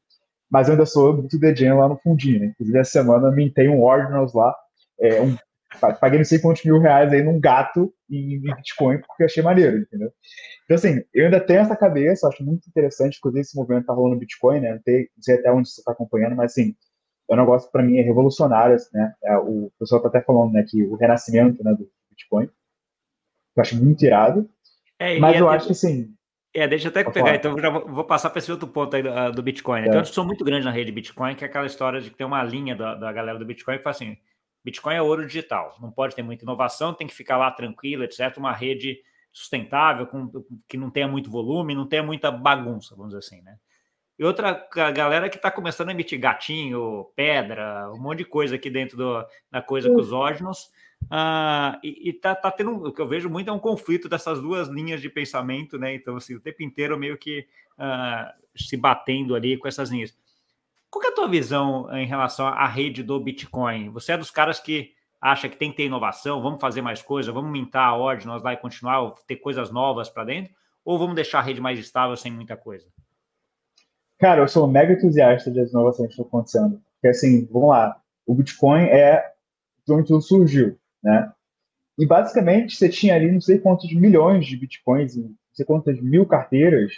[0.50, 2.40] mas eu ainda sou muito degen lá no fundinho.
[2.40, 2.46] Né?
[2.48, 4.56] Inclusive, essa semana mintei um Ordinals lá,
[5.00, 5.36] é, um,
[5.80, 10.12] paguei não sei quantos mil reais aí num gato em, Bitcoin, porque achei maneiro, entendeu?
[10.66, 14.16] Então, assim, eu ainda tenho essa cabeça, acho muito interessante, inclusive esse movimento tá rolando
[14.16, 14.74] no Bitcoin, né?
[14.74, 16.76] Não, sei, não sei até onde você está acompanhando, mas, assim,
[17.30, 19.14] é um negócio para mim é revolucionário, assim, né?
[19.24, 22.50] É, o pessoal tá até falando, né, que o renascimento né, do Bitcoin,
[23.56, 24.50] eu acho muito irado,
[25.00, 26.14] é, mas eu acho que, assim...
[26.54, 27.36] É, deixa eu até pegar, falar.
[27.38, 29.82] então eu já vou, passar para esse outro ponto aí do, ah, do Bitcoin.
[29.82, 29.88] Né?
[29.88, 29.90] É.
[29.90, 32.28] Tem uma discussão muito grande na rede Bitcoin, que é aquela história de que tem
[32.28, 34.18] uma linha da, da galera do Bitcoin que fala assim,
[34.64, 38.36] Bitcoin é ouro digital, não pode ter muita inovação, tem que ficar lá tranquilo, etc.
[38.38, 40.30] Uma rede sustentável, com,
[40.68, 43.58] que não tenha muito volume, não tenha muita bagunça, vamos dizer assim, né?
[44.20, 48.70] E outra galera que está começando a emitir gatinho, pedra, um monte de coisa aqui
[48.70, 50.70] dentro do, da coisa com os ógenos.
[51.06, 54.40] Uh, e, e tá, tá, tendo, o que eu vejo muito é um conflito dessas
[54.40, 55.96] duas linhas de pensamento, né?
[55.96, 57.48] Então, assim, o tempo inteiro meio que
[57.80, 60.16] uh, se batendo ali com essas linhas.
[60.92, 63.90] Qual é a tua visão em relação à rede do Bitcoin?
[63.92, 67.32] Você é dos caras que acha que tem que ter inovação, vamos fazer mais coisa,
[67.32, 71.40] vamos mintar a ordem, nós vai continuar, ter coisas novas para dentro, ou vamos deixar
[71.40, 72.86] a rede mais estável sem muita coisa?
[74.20, 76.82] Cara, eu sou mega entusiasta das inovações que estão acontecendo.
[76.96, 79.32] Porque, assim, vamos lá, o Bitcoin é
[79.88, 81.32] de onde tudo surgiu, né?
[81.98, 86.26] E, basicamente, você tinha ali não sei quantos milhões de Bitcoins, não sei quantas mil
[86.26, 86.94] carteiras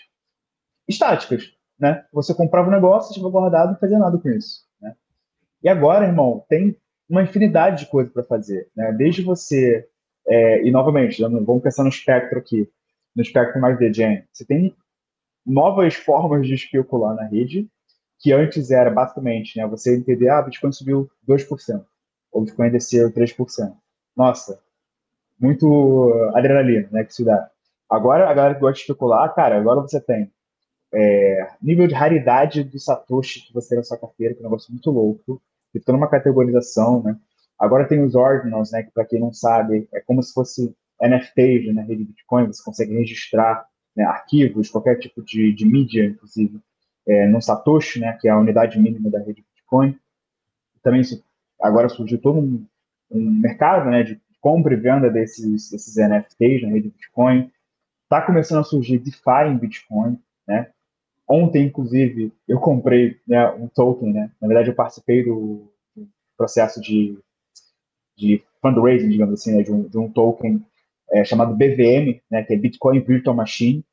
[0.88, 2.06] estáticas, né?
[2.14, 4.96] Você comprava um negócio, estava guardado e não fazia nada com isso, né?
[5.62, 6.78] E agora, irmão, tem
[7.10, 8.70] uma infinidade de coisas para fazer.
[8.74, 8.94] Né?
[8.94, 9.86] Desde você,
[10.26, 12.70] é, e novamente, vamos pensar no espectro aqui,
[13.14, 14.74] no espectro mais de você tem
[15.46, 17.68] novas formas de especular na rede,
[18.18, 21.84] que antes era basicamente né, você entender, ah, Bitcoin subiu 2%,
[22.32, 23.76] ou Bitcoin desceu 3%.
[24.16, 24.58] Nossa,
[25.38, 27.50] muito adrenalina né, que isso dá.
[27.90, 30.32] Agora, a galera que gosta de especular, cara, agora você tem
[30.94, 34.50] é, nível de raridade do Satoshi que você tem na sua carteira, que é um
[34.50, 35.42] negócio muito louco
[35.74, 37.18] que toda uma categorização, né?
[37.58, 38.84] Agora tem os ordinals, né?
[38.84, 42.64] Que para quem não sabe, é como se fosse NFTs na né, rede Bitcoin, você
[42.64, 46.60] consegue registrar né, arquivos, qualquer tipo de, de mídia, inclusive,
[47.08, 48.16] é, no Satoshi, né?
[48.22, 49.98] Que é a unidade mínima da rede Bitcoin.
[50.84, 51.02] Também
[51.60, 52.66] agora surgiu todo um,
[53.10, 54.04] um mercado, né?
[54.04, 57.52] De compra e venda desses, desses NFTs na rede Bitcoin.
[58.04, 60.70] Está começando a surgir DeFi em Bitcoin, né?
[61.36, 64.30] Ontem, inclusive, eu comprei né, um token, né?
[64.40, 65.68] Na verdade, eu participei do,
[66.38, 67.18] processo de,
[68.16, 70.64] de fundraising, digamos assim, né, de, um, de um token
[71.12, 73.84] é, chamado BVM, né, que é Bitcoin Virtual Machine,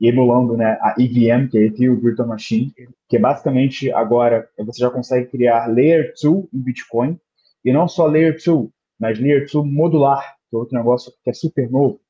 [0.00, 2.72] e emulando né, a EVM, que é Ethereum Virtual Machine,
[3.08, 7.18] que é basicamente agora você já consegue criar Layer 2 em Bitcoin,
[7.64, 8.68] e não só Layer 2,
[9.00, 12.00] mas Layer 2 modular, que é outro negócio que é super novo?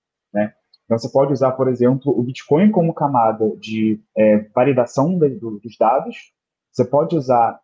[0.88, 5.59] Então, você pode usar, por exemplo, o Bitcoin como camada de é, validação de, do,
[5.59, 6.33] dos dados.
[6.72, 7.61] Você pode usar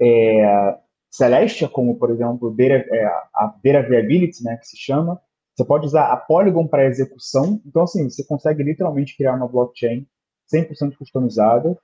[0.00, 0.78] é,
[1.10, 5.20] Celestia como, por exemplo, é, a Data Viability, né, que se chama.
[5.56, 7.60] Você pode usar a Polygon para execução.
[7.66, 10.06] Então, assim, você consegue literalmente criar uma blockchain
[10.54, 11.76] 100% customizada,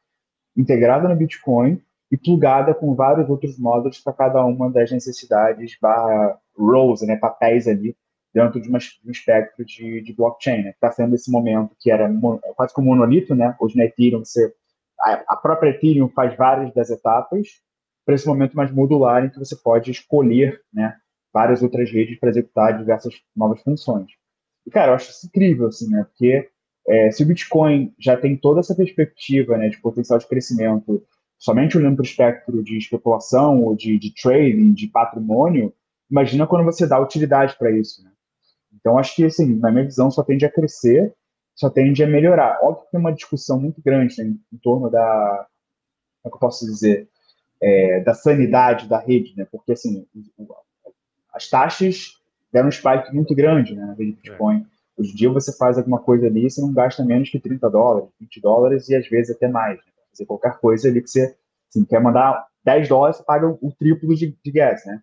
[0.57, 6.39] integrada no Bitcoin e plugada com vários outros módulos para cada uma das necessidades barra
[6.57, 7.97] roles, né, papéis ali
[8.33, 11.91] dentro de, uma, de um espectro de, de blockchain, né, está sendo esse momento que
[11.91, 12.09] era
[12.55, 14.53] quase como um monolito, né, hoje na Ethereum você,
[15.01, 17.49] a, a própria Ethereum faz várias das etapas,
[18.05, 20.97] para esse momento mais modular em que você pode escolher, né,
[21.33, 24.11] várias outras redes para executar diversas novas funções.
[24.67, 26.49] E, cara, eu acho isso incrível, assim, né, porque
[26.89, 31.03] é, se o Bitcoin já tem toda essa perspectiva, né, de potencial de crescimento,
[31.39, 35.73] somente olhando para o espectro de especulação ou de, de trading, de patrimônio,
[36.11, 38.11] imagina quando você dá utilidade para isso, né?
[38.81, 41.15] Então, acho que, assim, na minha visão, só tende a crescer,
[41.55, 42.59] só tende a melhorar.
[42.63, 45.47] Óbvio que tem uma discussão muito grande né, em, torno da,
[46.23, 47.09] como é que eu posso dizer,
[47.63, 49.47] é, da sanidade da rede, né?
[49.51, 50.07] Porque, assim,
[51.33, 52.19] as taxas
[52.53, 54.59] deram um spike muito grande né, na rede Bitcoin.
[54.59, 55.01] É.
[55.01, 58.11] Hoje em dia, você faz alguma coisa ali, você não gasta menos que 30 dólares,
[58.21, 59.77] 20 dólares e às vezes até mais.
[59.79, 59.93] Né?
[60.11, 61.35] Fazer qualquer coisa ali que você
[61.69, 65.03] assim, quer mandar 10 dólares, você paga o, triplo de, de gas, né?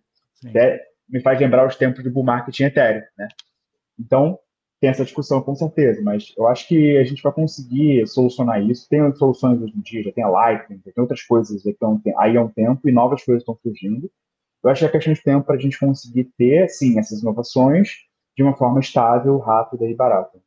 [1.08, 3.28] me faz lembrar os tempos do bull market em Ethereum, né?
[3.98, 4.38] Então,
[4.80, 8.88] tem essa discussão com certeza, mas eu acho que a gente vai conseguir solucionar isso.
[8.88, 12.48] Tem soluções hoje em dia, já tem a Lightning, tem outras coisas aí há um
[12.48, 14.10] tempo e novas coisas estão surgindo.
[14.62, 17.90] Eu acho que é questão de tempo para a gente conseguir ter, sim, essas inovações
[18.36, 20.38] de uma forma estável, rápida e barata.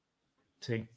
[0.61, 0.87] Sim.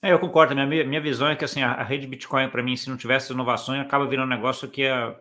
[0.00, 0.54] É, eu concordo.
[0.54, 3.32] Minha, minha visão é que assim, a, a rede Bitcoin, para mim, se não tivesse
[3.32, 5.14] inovações, acaba virando um negócio que é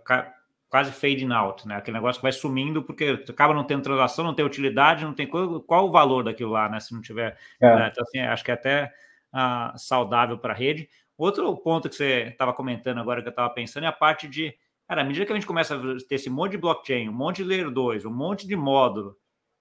[0.70, 1.76] quase fading out, né?
[1.76, 5.28] Aquele negócio que vai sumindo porque acaba não tendo transação, não tem utilidade, não tem
[5.28, 6.80] qual, qual o valor daquilo lá, né?
[6.80, 7.38] Se não tiver.
[7.62, 7.76] É.
[7.76, 7.90] Né?
[7.92, 8.94] Então, assim, acho que é até
[9.34, 10.90] uh, saudável para a rede.
[11.18, 14.54] Outro ponto que você estava comentando agora que eu estava pensando é a parte de.
[14.88, 17.38] Cara, à medida que a gente começa a ter esse monte de blockchain, um monte
[17.38, 19.18] de layer 2, um monte de módulo,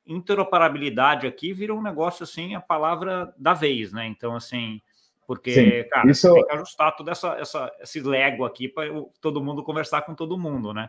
[0.07, 4.07] interoperabilidade aqui vira um negócio assim, a palavra da vez, né?
[4.07, 4.81] Então, assim,
[5.27, 6.33] porque, Sim, cara, isso...
[6.33, 8.87] tem que ajustar todo essa, essa, esse Lego aqui para
[9.21, 10.89] todo mundo conversar com todo mundo, né?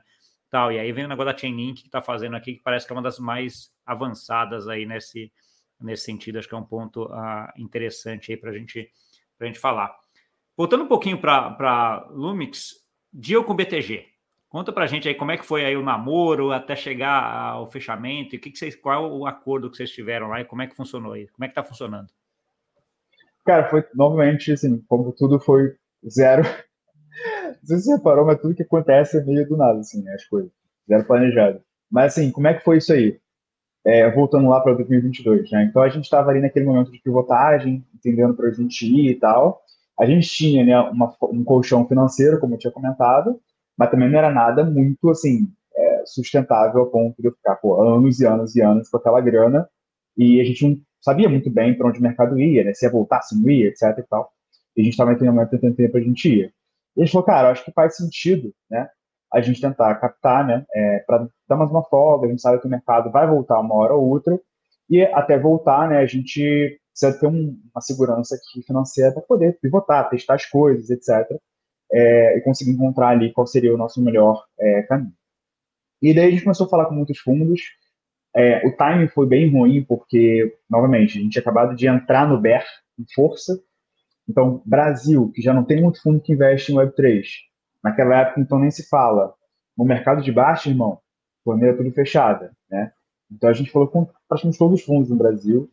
[0.50, 0.72] Tal.
[0.72, 2.96] E aí vem o negócio da Chainlink que está fazendo aqui, que parece que é
[2.96, 5.32] uma das mais avançadas aí nesse,
[5.82, 6.38] nesse sentido.
[6.38, 8.90] Acho que é um ponto uh, interessante aí para gente,
[9.40, 9.94] a gente falar.
[10.56, 12.76] Voltando um pouquinho para Lumix,
[13.12, 14.06] deal com BTG.
[14.48, 17.68] Conta para a gente aí como é que foi aí o namoro até chegar ao
[17.70, 20.62] fechamento e que que vocês, qual é o acordo que vocês tiveram lá e como
[20.62, 21.28] é que funcionou aí?
[21.28, 22.08] Como é que está funcionando?
[23.48, 25.74] Cara, foi novamente, assim, como tudo foi
[26.06, 26.44] zero.
[27.64, 30.14] Não sei se você reparou, mas tudo que acontece é meio do nada, assim, né,
[30.16, 30.52] as coisas.
[30.86, 31.62] Zero planejado.
[31.90, 33.18] Mas, assim, como é que foi isso aí?
[33.86, 35.64] É, voltando lá para 2022, né?
[35.64, 39.16] Então, a gente estava ali naquele momento de pivotagem, entendendo para a gente ir e
[39.16, 39.62] tal.
[39.98, 43.40] A gente tinha, né, uma, um colchão financeiro, como eu tinha comentado,
[43.78, 47.82] mas também não era nada muito, assim, é, sustentável a ponto de eu ficar, pô,
[47.82, 49.70] anos e anos e anos com aquela grana
[50.18, 52.74] e a gente não sabia muito bem para onde o mercado ia, né?
[52.74, 54.30] Se ia voltar, se não ia, etc e tal.
[54.76, 56.52] E a gente estava naquele momento tentando tempo a gente ia.
[56.98, 58.90] E gente falou, cara, acho que faz sentido, né?
[59.34, 60.66] A gente tentar captar, né?
[60.74, 63.76] É, para dar mais uma folga, a gente sabe que o mercado vai voltar uma
[63.76, 64.40] hora ou outra,
[64.90, 66.00] e até voltar, né?
[66.00, 70.90] A gente precisa ter um, uma segurança aqui financeira para poder pivotar, testar as coisas,
[70.90, 71.40] etc.
[71.92, 75.14] É, e conseguir encontrar ali qual seria o nosso melhor é, caminho.
[76.02, 77.62] E daí a gente começou a falar com muitos fundos,
[78.36, 82.40] é, o timing foi bem ruim, porque, novamente, a gente tinha acabado de entrar no
[82.40, 82.64] BER
[82.96, 83.60] com força.
[84.30, 87.24] Então, Brasil, que já não tem muito fundo que investe em Web3,
[87.84, 89.34] naquela época, então, nem se fala.
[89.78, 91.00] No mercado de baixo, irmão,
[91.44, 92.92] torneira tudo fechada, né?
[93.32, 95.70] Então, a gente falou com praticamente todos os fundos no Brasil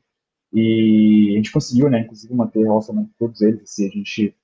[0.52, 3.62] e a gente conseguiu, né, inclusive, manter relacionamento com todos eles.
[3.62, 4.36] Assim, a gente,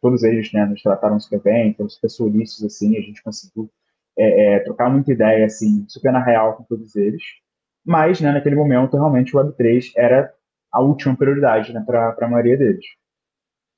[0.00, 3.70] todos eles, né, nos trataram super bem, foram super solícitos, assim, a gente conseguiu
[4.18, 7.22] é, é, trocar muita ideia, assim, super na real com todos eles.
[7.84, 10.32] Mas, né, naquele momento, realmente o Web3 era
[10.72, 12.84] a última prioridade né, para a maioria deles.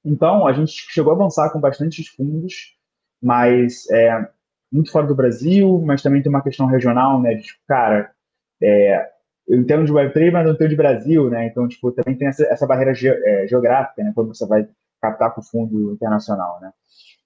[0.05, 2.75] Então, a gente chegou a avançar com bastantes fundos,
[3.23, 4.29] mas é,
[4.73, 7.35] muito fora do Brasil, mas também tem uma questão regional, né?
[7.35, 8.11] De, tipo, cara,
[8.63, 9.11] é,
[9.47, 11.47] eu entendo de Web3, mas não entendo de Brasil, né?
[11.47, 14.13] Então, tipo, também tem essa, essa barreira ge, é, geográfica, né?
[14.15, 14.67] Quando você vai
[15.03, 16.73] captar com o fundo internacional, né?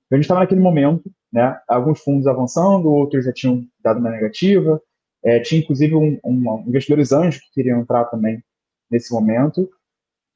[0.06, 1.58] Então, a gente estava naquele momento, né?
[1.68, 4.80] Alguns fundos avançando, outros já tinham dado uma negativa,
[5.24, 8.42] é, tinha inclusive um, um, investidores anjos que queriam entrar também
[8.90, 9.68] nesse momento.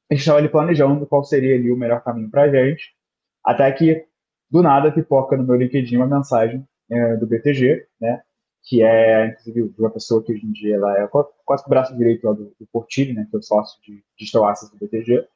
[0.09, 2.95] A gente estava ali planejando qual seria ali o melhor caminho para a gente,
[3.45, 4.05] até que
[4.49, 8.21] do nada pipoca no meu LinkedIn uma mensagem é, do BTG, né?
[8.63, 12.25] Que é, inclusive, uma pessoa que hoje em dia ela é quase o braço direito
[12.25, 13.27] lá do, do Portilli, né?
[13.29, 15.27] Que é o sócio de digital do BTG.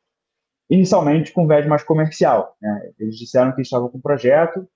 [0.74, 2.92] Inicialmente com viés mais comercial, né?
[3.00, 4.68] Eles disseram que estavam com um projeto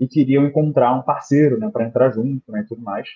[0.00, 1.70] e queriam encontrar um parceiro, né?
[1.70, 2.62] Para entrar junto, né?
[2.62, 3.08] E tudo mais.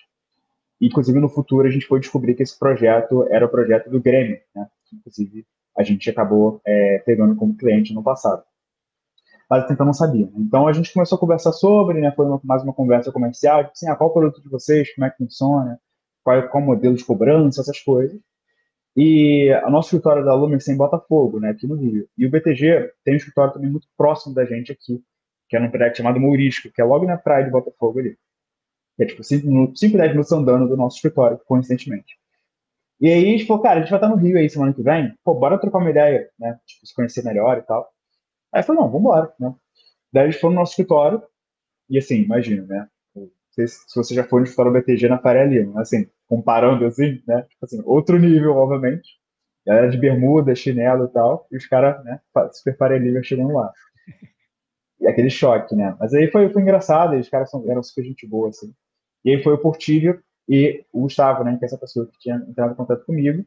[0.79, 4.39] Inclusive, no futuro, a gente foi descobrir que esse projeto era o projeto do Grêmio,
[4.55, 4.69] né?
[4.85, 5.45] que inclusive
[5.77, 8.41] a gente acabou é, pegando como cliente no passado.
[9.49, 10.27] Mas até então não sabia.
[10.27, 10.31] Né?
[10.37, 12.13] Então a gente começou a conversar sobre, né?
[12.13, 15.05] Foi uma, mais uma conversa comercial, tipo assim, ah, qual o produto de vocês, como
[15.05, 15.77] é que funciona,
[16.23, 18.17] qual, qual o modelo de cobrança, essas coisas.
[18.95, 22.07] E o nosso escritório da Lumix em Botafogo, né, aqui no Rio.
[22.17, 25.01] E o BTG tem um escritório também muito próximo da gente aqui,
[25.47, 28.17] que é num prédio chamado Mourisco, que é logo na praia de Botafogo ali.
[28.99, 32.17] É tipo 5 minutos, 10 minutos andando do nosso escritório, coincidentemente.
[32.99, 34.83] E aí a gente falou, cara, a gente vai estar no Rio aí semana que
[34.83, 36.59] vem, pô, bora trocar uma ideia, né?
[36.65, 37.89] Tipo, se conhecer melhor e tal.
[38.51, 39.55] Aí falou, não, vambora, né?
[40.11, 41.23] Daí a gente foi no nosso escritório,
[41.89, 42.87] e assim, imagina, né?
[43.67, 47.43] Se, você já foi no escritório BTG na Faria Lima, assim, comparando assim, né?
[47.43, 49.19] Tipo assim, outro nível, obviamente.
[49.65, 52.19] Galera de bermuda, chinelo e tal, e os caras, né,
[52.53, 53.71] super Faria chegando lá.
[54.99, 55.95] E aquele choque, né?
[55.99, 58.73] Mas aí foi, foi engraçado, e os caras são, eram super gente boa, assim.
[59.23, 62.35] E aí foi o Portilho e o Gustavo, né, que é essa pessoa que tinha
[62.35, 63.45] entrado em contato comigo.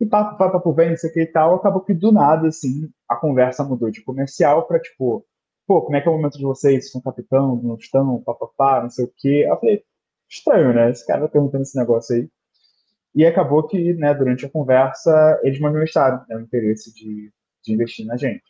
[0.00, 3.14] E papo, papo, papo, vem, isso aqui e tal, acabou que do nada, assim, a
[3.14, 5.24] conversa mudou de comercial para tipo,
[5.72, 6.90] pô, como é que é o momento de vocês?
[6.90, 9.46] São capitão, não estão, papapá, não sei o quê.
[9.48, 9.82] Eu falei,
[10.28, 10.90] estranho, né?
[10.90, 12.28] Esse cara tá perguntando esse negócio aí.
[13.14, 17.32] E acabou que, né, durante a conversa, eles manifestaram né, o interesse de,
[17.64, 18.44] de investir na gente.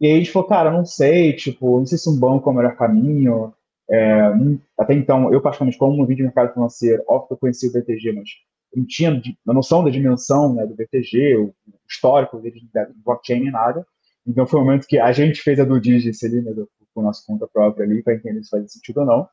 [0.00, 2.52] E aí a gente falou, cara, não sei, tipo, não sei se um banco é
[2.52, 3.52] o melhor caminho.
[3.90, 4.32] É,
[4.78, 7.72] até então, eu particularmente, como um vídeo no mercado financeiro, óbvio que eu conheci o
[7.72, 8.28] BTG, mas
[8.74, 11.54] não tinha a noção da dimensão né, do BTG, o
[11.88, 12.70] histórico dele, de
[13.04, 13.84] blockchain, nada.
[14.26, 17.02] Então foi o momento que a gente fez a do diligence ali, né, do, com
[17.02, 19.28] nossa conta própria ali, para entender se fazia sentido ou não.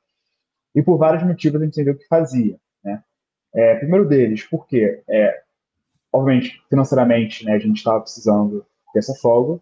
[0.73, 2.57] E por vários motivos a gente entendeu o que fazia.
[2.83, 3.03] Né?
[3.53, 5.41] É, primeiro deles, porque, é,
[6.11, 9.59] obviamente, financeiramente, né, a gente estava precisando dessa folga.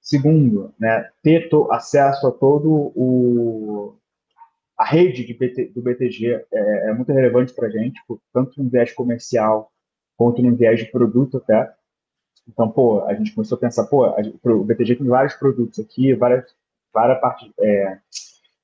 [0.00, 3.96] Segundo, né, ter acesso a todo o
[4.76, 8.00] a rede BT, do BTG é, é muito relevante para a gente,
[8.32, 9.70] tanto no viés comercial
[10.16, 11.72] quanto no viés de produto até.
[12.48, 16.44] Então, pô, a gente começou a pensar, pô, o BTG tem vários produtos aqui, várias,
[16.92, 17.18] várias,
[17.58, 17.98] é,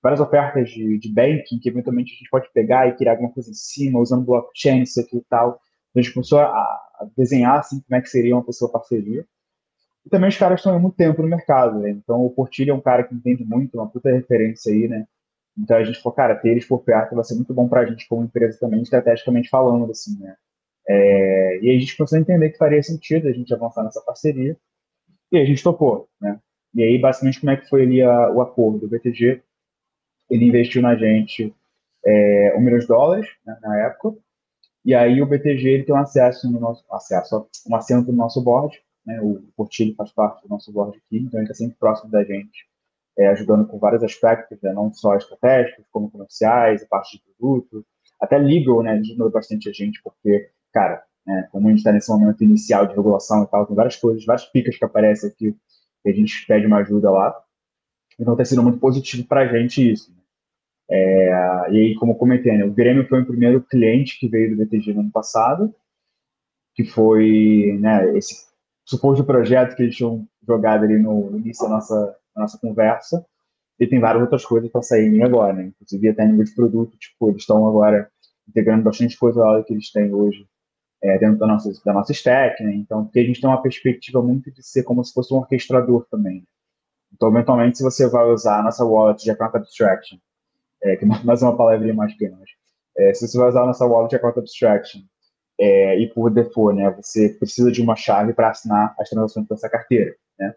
[0.02, 3.50] várias ofertas de, de banking que eventualmente a gente pode pegar e criar alguma coisa
[3.50, 5.60] em cima, usando blockchain, isso aqui e tal.
[5.90, 9.26] Então, a gente começou a, a desenhar assim, como é que seria uma pessoa parceria.
[10.04, 11.90] E também os caras estão há muito tempo no mercado, né?
[11.90, 15.06] Então, o Portilho é um cara que entende muito, uma puta referência aí, né?
[15.58, 17.86] Então, a gente falou, cara, ter eles por perto vai ser muito bom para a
[17.86, 20.36] gente como empresa também, estrategicamente falando, assim, né?
[20.92, 24.56] É, e a gente começou a entender que faria sentido a gente avançar nessa parceria.
[25.30, 26.40] E a gente topou, né?
[26.74, 28.86] E aí, basicamente, como é que foi ali a, o acordo?
[28.86, 29.40] O BTG,
[30.28, 31.54] ele investiu na gente
[32.04, 34.16] é, um milhão de dólares né, na época,
[34.84, 38.42] e aí o BTG ele tem um acesso no nosso acesso, um assento no nosso
[38.42, 38.76] board,
[39.06, 39.20] né?
[39.20, 42.66] O Portilho faz parte do nosso board aqui, então ele está sempre próximo da gente,
[43.18, 47.86] é, ajudando com vários aspectos, né, não só estratégicos, como comerciais, a parte de produto,
[48.20, 48.92] até legal, né?
[48.92, 52.94] Ajudou bastante a gente, porque cara, né, como a gente está nesse momento inicial de
[52.94, 55.56] regulação e tal, tem várias coisas, várias picas que aparecem aqui,
[56.04, 57.34] e a gente pede uma ajuda lá.
[58.18, 60.10] Então tem sido muito positivo para a gente isso.
[60.10, 60.16] Né?
[60.90, 61.30] É,
[61.70, 64.56] e aí, como eu comentei, né, o Grêmio foi o primeiro cliente que veio do
[64.56, 65.74] BTG no ano passado,
[66.74, 68.46] que foi né, esse
[68.84, 73.24] suposto projeto que eles tinham jogado ali no início da nossa, da nossa conversa.
[73.78, 75.64] E tem várias outras coisas para saírem agora, né?
[75.64, 78.10] Inclusive até nível de produto, tipo, eles estão agora
[78.46, 80.46] integrando bastante coisa lá que eles têm hoje
[81.02, 82.74] é, dentro da nossa, da nossa stack, né?
[82.74, 86.06] Então, porque a gente tem uma perspectiva muito de ser como se fosse um orquestrador
[86.10, 86.46] também.
[87.12, 90.18] Então, eventualmente, se você vai usar a nossa wallet de account abstraction,
[90.82, 92.38] é, que é mais uma palavrinha mais pequena,
[92.96, 95.00] é, se você vai usar a nossa wallet de account abstraction
[95.58, 99.68] é, e por default, né, você precisa de uma chave para assinar as transações dessa
[99.68, 100.54] carteira, né?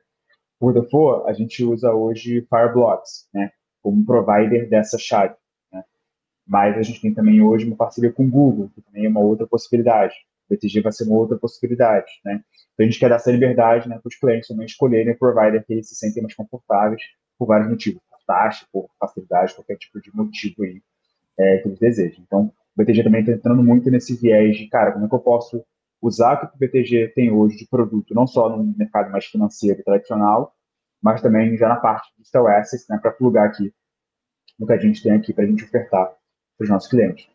[0.59, 3.51] Por default, a gente usa hoje Fireblocks, né,
[3.81, 5.35] como provider dessa chave.
[5.71, 5.83] Né?
[6.47, 9.19] Mas a gente tem também hoje uma parceria com o Google, que também é uma
[9.19, 10.15] outra possibilidade.
[10.49, 12.43] BTG vai ser uma outra possibilidade, né?
[12.73, 15.63] Então a gente quer dar essa liberdade né, para os clientes também escolherem o provider
[15.65, 17.01] que eles se sentem mais confortáveis
[17.37, 20.81] por vários motivos, por taxa, por facilidade, qualquer tipo de motivo aí
[21.37, 22.23] é, que eles desejam.
[22.25, 25.19] Então o BTG também está entrando muito nesse viés de, cara, como é que eu
[25.19, 25.63] posso
[26.01, 29.81] usar o que o BTG tem hoje de produto, não só no mercado mais financeiro
[29.83, 30.53] tradicional,
[31.01, 33.73] mas também já na parte de digital assets, né, para plugar aqui
[34.59, 36.07] no que a gente tem aqui para a gente ofertar
[36.57, 37.32] para os nossos clientes.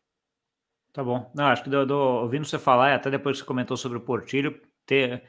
[0.92, 1.30] Tá bom.
[1.34, 4.00] Não, acho que do, do, ouvindo você falar, até depois que você comentou sobre o
[4.00, 5.22] portilho, ter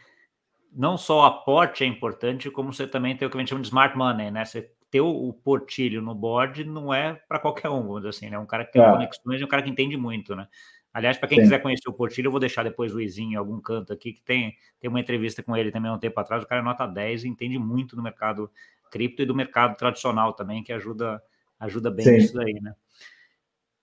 [0.72, 3.62] não só o aporte é importante, como você também tem o que a gente chama
[3.62, 4.46] de smart money, né?
[4.46, 8.30] Você ter o, o portilho no board não é para qualquer um, vamos dizer assim,
[8.30, 8.40] né?
[8.40, 8.90] Um cara que tem é.
[8.90, 10.48] conexões e um cara que entende muito, né?
[10.92, 11.44] Aliás, para quem Sim.
[11.44, 14.22] quiser conhecer o Portilho, eu vou deixar depois o Izinho em algum canto aqui, que
[14.24, 16.44] tem, tem uma entrevista com ele também há um tempo atrás.
[16.44, 18.50] O cara é nota 10 e entende muito do mercado
[18.90, 21.22] cripto e do mercado tradicional também, que ajuda,
[21.60, 22.16] ajuda bem Sim.
[22.18, 22.74] isso daí, né?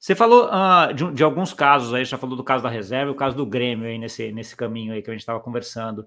[0.07, 3.15] Você falou uh, de, de, alguns casos aí, já falou do caso da reserva, o
[3.17, 6.07] caso do Grêmio aí nesse, nesse caminho aí que a gente estava conversando.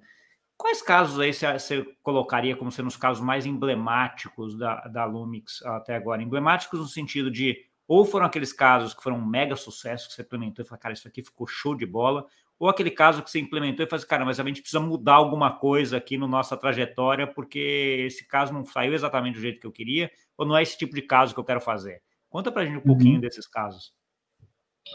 [0.56, 5.98] Quais casos aí você, colocaria como sendo os casos mais emblemáticos da, da Lumix até
[5.98, 6.24] agora?
[6.24, 7.58] Emblemáticos no sentido de
[7.90, 10.94] ou foram aqueles casos que foram um mega sucesso, que você implementou e falou, cara,
[10.94, 12.26] isso aqui ficou show de bola,
[12.58, 15.16] ou aquele caso que você implementou e falou, assim, cara, mas a gente precisa mudar
[15.16, 19.68] alguma coisa aqui na nossa trajetória, porque esse caso não saiu exatamente do jeito que
[19.68, 22.02] eu queria, ou não é esse tipo de caso que eu quero fazer.
[22.30, 23.22] Conta pra gente um pouquinho uhum.
[23.22, 23.92] desses casos.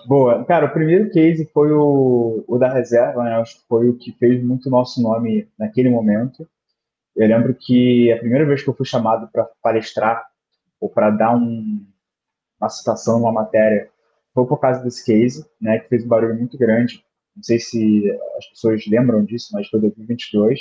[0.06, 0.44] Boa.
[0.44, 3.36] Cara, o primeiro case foi o, o da reserva, né?
[3.36, 6.48] Acho que foi o que fez muito nosso nome naquele momento.
[7.16, 10.26] Eu lembro que a primeira vez que eu fui chamado para palestrar
[10.80, 11.86] ou para dar um,
[12.60, 13.88] uma citação numa matéria
[14.32, 15.78] foi por causa desse case, né?
[15.78, 17.04] Que fez um barulho muito grande.
[17.34, 20.60] Não sei se as pessoas lembram disso, mas foi 2022,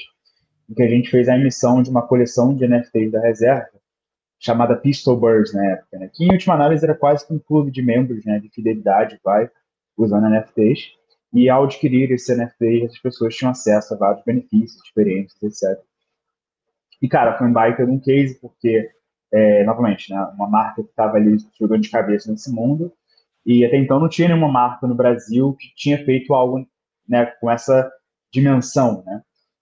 [0.70, 3.73] em que a gente fez a emissão de uma coleção de NFTs da reserva
[4.44, 6.10] chamada Pistol Birds na época, né?
[6.14, 9.50] que em última análise era quase que um clube de membros né, de fidelidade, vai,
[9.98, 10.92] usando NFTs,
[11.34, 15.82] e ao adquirir esse NFT, as pessoas tinham acesso a vários benefícios, experiências, etc.
[17.02, 18.90] E, cara, foi um baita de um case, porque,
[19.32, 22.92] é, novamente, né, uma marca que estava ali jogando de cabeça nesse mundo,
[23.46, 26.66] e até então não tinha nenhuma marca no Brasil que tinha feito algo
[27.08, 27.90] né, com essa
[28.32, 29.22] dimensão, né?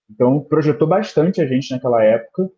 [0.09, 2.49] Então, projetou bastante a gente naquela época,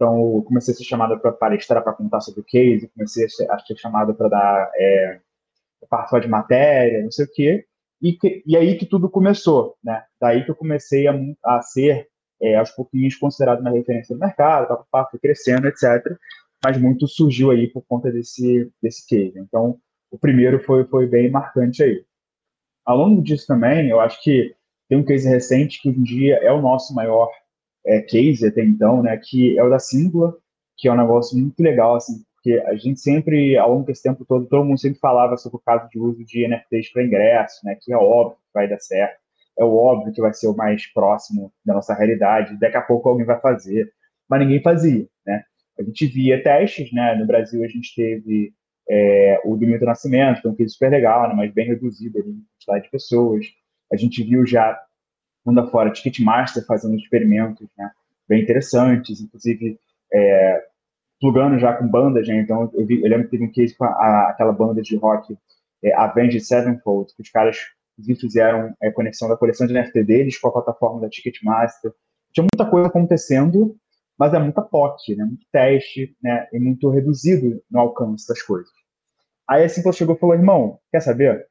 [0.00, 3.50] então, comecei a ser chamado para palestrar, para contar sobre o case, comecei a ser,
[3.50, 5.20] a ser chamado para dar é,
[5.90, 7.66] participar de matéria, não sei o quê.
[8.00, 10.02] E, que, e aí que tudo começou, né?
[10.18, 12.08] Daí que eu comecei a, a ser,
[12.40, 16.02] é, aos pouquinhos, considerado uma referência do mercado, tá, tá, fui crescendo, etc.
[16.64, 19.38] Mas muito surgiu aí por conta desse, desse case.
[19.38, 19.78] Então,
[20.10, 22.02] o primeiro foi, foi bem marcante aí.
[22.86, 24.54] Ao longo disso também, eu acho que
[24.88, 27.30] tem um case recente que um dia é o nosso maior
[27.84, 30.36] é, case até então, né, que é o da Singula,
[30.76, 34.24] que é um negócio muito legal, assim, porque a gente sempre, ao longo desse tempo
[34.24, 37.76] todo, todo mundo sempre falava sobre o caso de uso de NFTs para ingresso, né,
[37.80, 39.18] que é óbvio que vai dar certo,
[39.58, 43.26] é óbvio que vai ser o mais próximo da nossa realidade, daqui a pouco alguém
[43.26, 43.92] vai fazer,
[44.28, 45.44] mas ninguém fazia, né.
[45.78, 48.52] A gente via testes, né, no Brasil a gente teve
[48.88, 52.34] é, o do Milton Nascimento, que é um super legal, né, mas bem reduzido ali,
[52.58, 53.46] quantidade de pessoas.
[53.92, 54.78] A gente viu já
[55.46, 57.90] mundo afora, Ticketmaster fazendo experimentos né,
[58.28, 59.78] bem interessantes, inclusive
[60.12, 60.64] é,
[61.20, 63.84] plugando já com bandas, né, então eu, vi, eu, lembro que teve um case com
[63.84, 65.36] a, a, aquela banda de rock
[65.82, 67.58] é, Avenged Sevenfold, que os caras
[68.18, 71.92] fizeram é, conexão da coleção de NFT deles com a plataforma da Ticketmaster.
[72.32, 73.76] Tinha muita coisa acontecendo,
[74.18, 78.70] mas é muita POC, né, muito teste, né, e muito reduzido no alcance das coisas.
[79.48, 81.46] Aí a Simple chegou e falou, irmão, quer saber?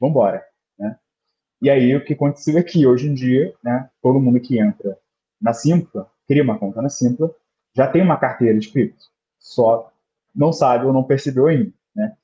[0.00, 0.49] Vambora.
[1.60, 4.96] E aí o que aconteceu é que hoje em dia, né, todo mundo que entra
[5.40, 7.34] na Simpla, cria uma conta na Simpla,
[7.74, 9.04] já tem uma carteira de cripto,
[9.38, 9.92] só
[10.34, 12.14] não sabe ou não percebeu ainda, né?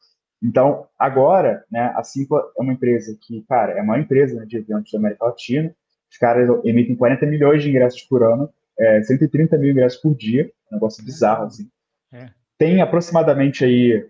[0.43, 4.59] Então, agora, né, a Simpla é uma empresa que, cara, é uma empresa né, de
[4.59, 5.75] eventos da América Latina,
[6.11, 10.51] os caras emitem 40 milhões de ingressos por ano, é, 130 mil ingressos por dia,
[10.71, 11.69] um negócio bizarro, assim.
[12.13, 12.31] É.
[12.59, 14.09] Tem aproximadamente aí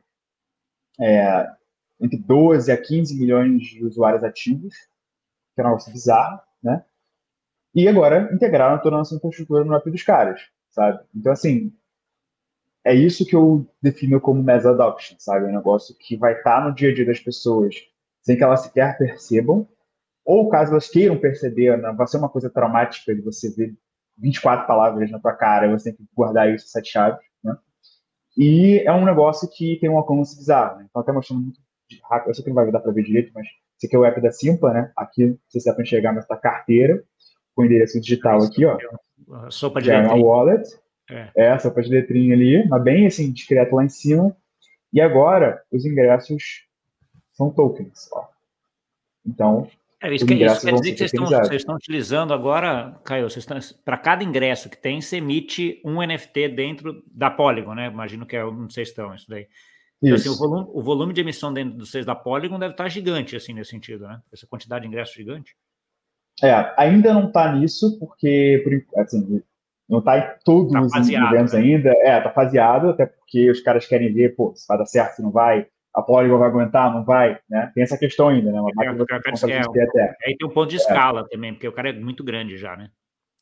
[1.00, 1.50] é,
[2.00, 4.74] entre 12 a 15 milhões de usuários ativos,
[5.56, 6.84] que é um negócio bizarro, né?
[7.74, 10.40] E agora integraram toda a nossa infraestrutura no app dos caras,
[10.70, 11.02] sabe?
[11.14, 11.72] Então, assim,
[12.84, 15.46] é isso que eu defino como mass adoption, sabe?
[15.46, 17.74] É um negócio que vai estar no dia a dia das pessoas
[18.22, 19.66] sem que elas sequer percebam,
[20.24, 23.74] ou caso elas queiram perceber, né, vai ser uma coisa traumática de você ver
[24.18, 27.56] 24 palavras na tua cara e você tem que guardar isso sete chaves, né?
[28.36, 30.86] E é um negócio que tem um alcance bizarro, né?
[30.88, 31.60] Então, até mostrando muito
[32.04, 33.46] rápido, eu sei que não vai dar para ver direito, mas
[33.76, 34.92] esse aqui é o app da Simpla, né?
[34.96, 37.02] Aqui, não sei se dá para enxergar, mas tá carteira,
[37.54, 38.78] com o endereço digital aqui, ó.
[39.50, 40.10] Sopa de letrinha.
[40.10, 40.68] É uma wallet.
[41.08, 41.30] É.
[41.36, 44.36] é, sopa de letrinha ali, mas bem assim, discreto lá em cima.
[44.92, 46.66] E agora, os ingressos
[47.32, 48.26] são tokens, ó.
[49.24, 49.68] Então,
[50.00, 53.26] é, isso, que, isso quer dizer que vocês estão, vocês estão, utilizando agora, Caio,
[53.84, 57.88] para cada ingresso que tem, você emite um NFT dentro da Polygon, né?
[57.88, 59.46] Imagino que é onde vocês estão, isso daí.
[60.02, 62.88] Então, assim, o, volume, o, volume, de emissão dentro dos seis da Polygon deve estar
[62.88, 64.20] gigante, assim, nesse sentido, né?
[64.32, 65.56] Essa quantidade de ingressos gigante.
[66.42, 68.62] É, ainda não está nisso, porque,
[68.96, 69.42] assim,
[69.88, 71.60] não está em todos tá os eventos né?
[71.60, 71.90] ainda.
[71.98, 75.22] É, está faseado, até porque os caras querem ver, pô, se vai dar certo, se
[75.22, 77.70] não vai, a Polygon vai aguentar, não vai, né?
[77.74, 78.60] Tem essa questão ainda, né?
[78.60, 78.86] Uma é,
[79.48, 80.16] é, até.
[80.26, 80.78] Aí tem um ponto de é.
[80.78, 82.90] escala também, porque o cara é muito grande já, né?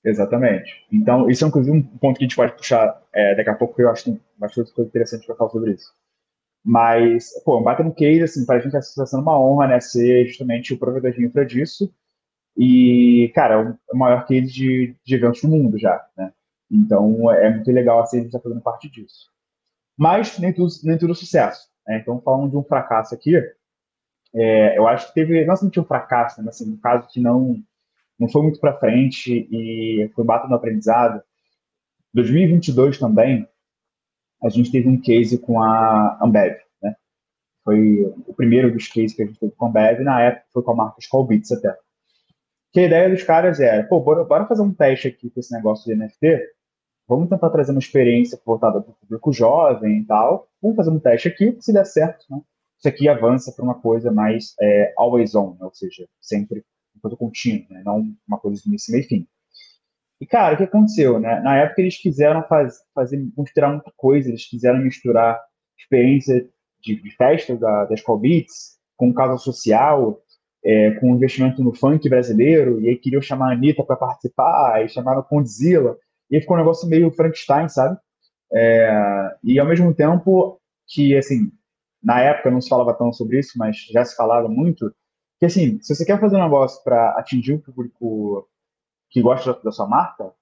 [0.05, 0.84] Exatamente.
[0.92, 3.72] Então, isso é inclusive um ponto que a gente pode puxar é, daqui a pouco,
[3.72, 5.92] porque eu acho que tem bastante coisa interessante para falar sobre isso.
[6.64, 10.26] Mas, pô, bater no case, assim, para a gente está sendo uma honra, né, ser
[10.26, 11.92] justamente o provedor de infra disso.
[12.56, 16.32] E, cara, é o maior case de, de eventos do mundo já, né?
[16.70, 19.30] Então, é muito legal, assim, a gente estar tá fazendo parte disso.
[19.96, 21.98] Mas nem tudo, nem tudo sucesso, Né?
[21.98, 23.36] Então, falando de um fracasso aqui,
[24.34, 27.20] é, eu acho que teve, não somente um fracasso, né, mas assim, um caso que
[27.20, 27.62] não,
[28.18, 31.22] não foi muito para frente e foi bato no aprendizado.
[32.14, 33.48] 2022 também,
[34.43, 36.95] a gente teve um case com a Ambev, né?
[37.64, 40.62] Foi o primeiro dos cases que a gente teve com a Ambev, na época foi
[40.62, 41.76] com a marca Skullbeats até.
[42.72, 45.53] Que a ideia dos caras era, pô, bora, bora fazer um teste aqui com esse
[45.53, 46.41] negócio de NFT,
[47.07, 50.99] vamos tentar trazer uma experiência voltada para o público jovem e tal, vamos fazer um
[50.99, 52.41] teste aqui, se der certo, né?
[52.78, 55.64] isso aqui avança para uma coisa mais é, always on, né?
[55.64, 56.64] ou seja, sempre
[56.95, 57.82] uma coisa contínua, né?
[57.85, 59.28] não uma coisa de início, meio e fim.
[60.20, 61.18] E, cara, o que aconteceu?
[61.18, 61.40] Né?
[61.40, 65.40] Na época, eles quiseram faz, fazer, misturar muita coisa, eles quiseram misturar
[65.78, 66.48] experiência
[66.80, 70.20] de, de festa da, da School Beats com causa social,
[70.64, 74.88] é, com investimento no funk brasileiro, e aí queriam chamar a Anitta para participar, aí
[74.88, 75.96] chamaram a Condzilla,
[76.30, 77.98] e aí ficou um negócio meio Frankenstein, sabe?
[78.52, 81.50] É, e ao mesmo tempo que, assim,
[82.02, 84.94] na época não se falava tanto sobre isso, mas já se falava muito,
[85.40, 88.48] que assim, se você quer fazer um negócio para atingir o público
[89.14, 90.32] que gosta da sua marca,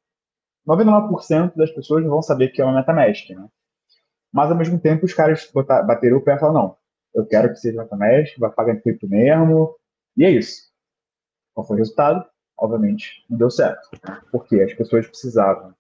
[0.67, 3.47] 99% das pessoas vão saber que é uma MetaMask, né?
[4.33, 6.77] Mas ao mesmo tempo os caras bateram o pé e falaram, não,
[7.15, 9.77] eu quero que seja MetaMask, vai pagar em cripto mesmo,
[10.17, 10.73] e é isso.
[11.53, 12.25] Qual foi o resultado?
[12.59, 14.23] Obviamente não deu certo, né?
[14.33, 15.75] porque as pessoas precisavam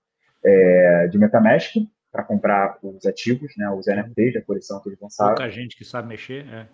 [0.44, 1.76] é, de MetaMask,
[2.10, 5.34] para comprar os ativos, né, os NFTs da coleção que eles lançaram.
[5.34, 6.68] Pouca gente que sabe mexer, é.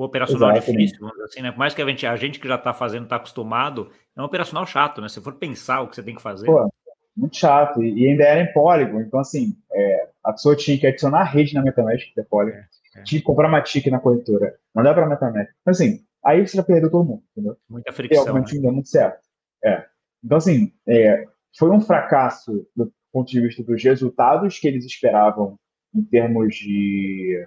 [0.00, 0.92] O operacional Exatamente.
[0.92, 1.50] difícil, assim, né?
[1.52, 4.24] Por mais que a gente, a gente que já está fazendo, está acostumado, é um
[4.24, 5.10] operacional chato, né?
[5.10, 6.46] Se for pensar o que você tem que fazer.
[6.46, 6.72] Pô,
[7.14, 7.82] muito chato.
[7.82, 9.02] E, ainda era em Polygon.
[9.02, 12.56] Então, assim, é, a pessoa tinha que adicionar a rede na MetaMask, que é Polygon.
[12.56, 13.02] É, é.
[13.02, 14.54] Tinha que comprar uma TIC na corretora.
[14.74, 15.50] Mandar para a MetaMask.
[15.60, 17.58] Então, assim, aí você já perdeu todo mundo, entendeu?
[17.68, 18.24] Muita fricção.
[18.24, 18.62] E, obviamente, né?
[18.62, 19.20] deu muito certo.
[19.62, 19.84] É.
[20.24, 21.26] Então, assim, é,
[21.58, 25.58] foi um fracasso do ponto de vista dos resultados que eles esperavam
[25.94, 27.46] em termos de,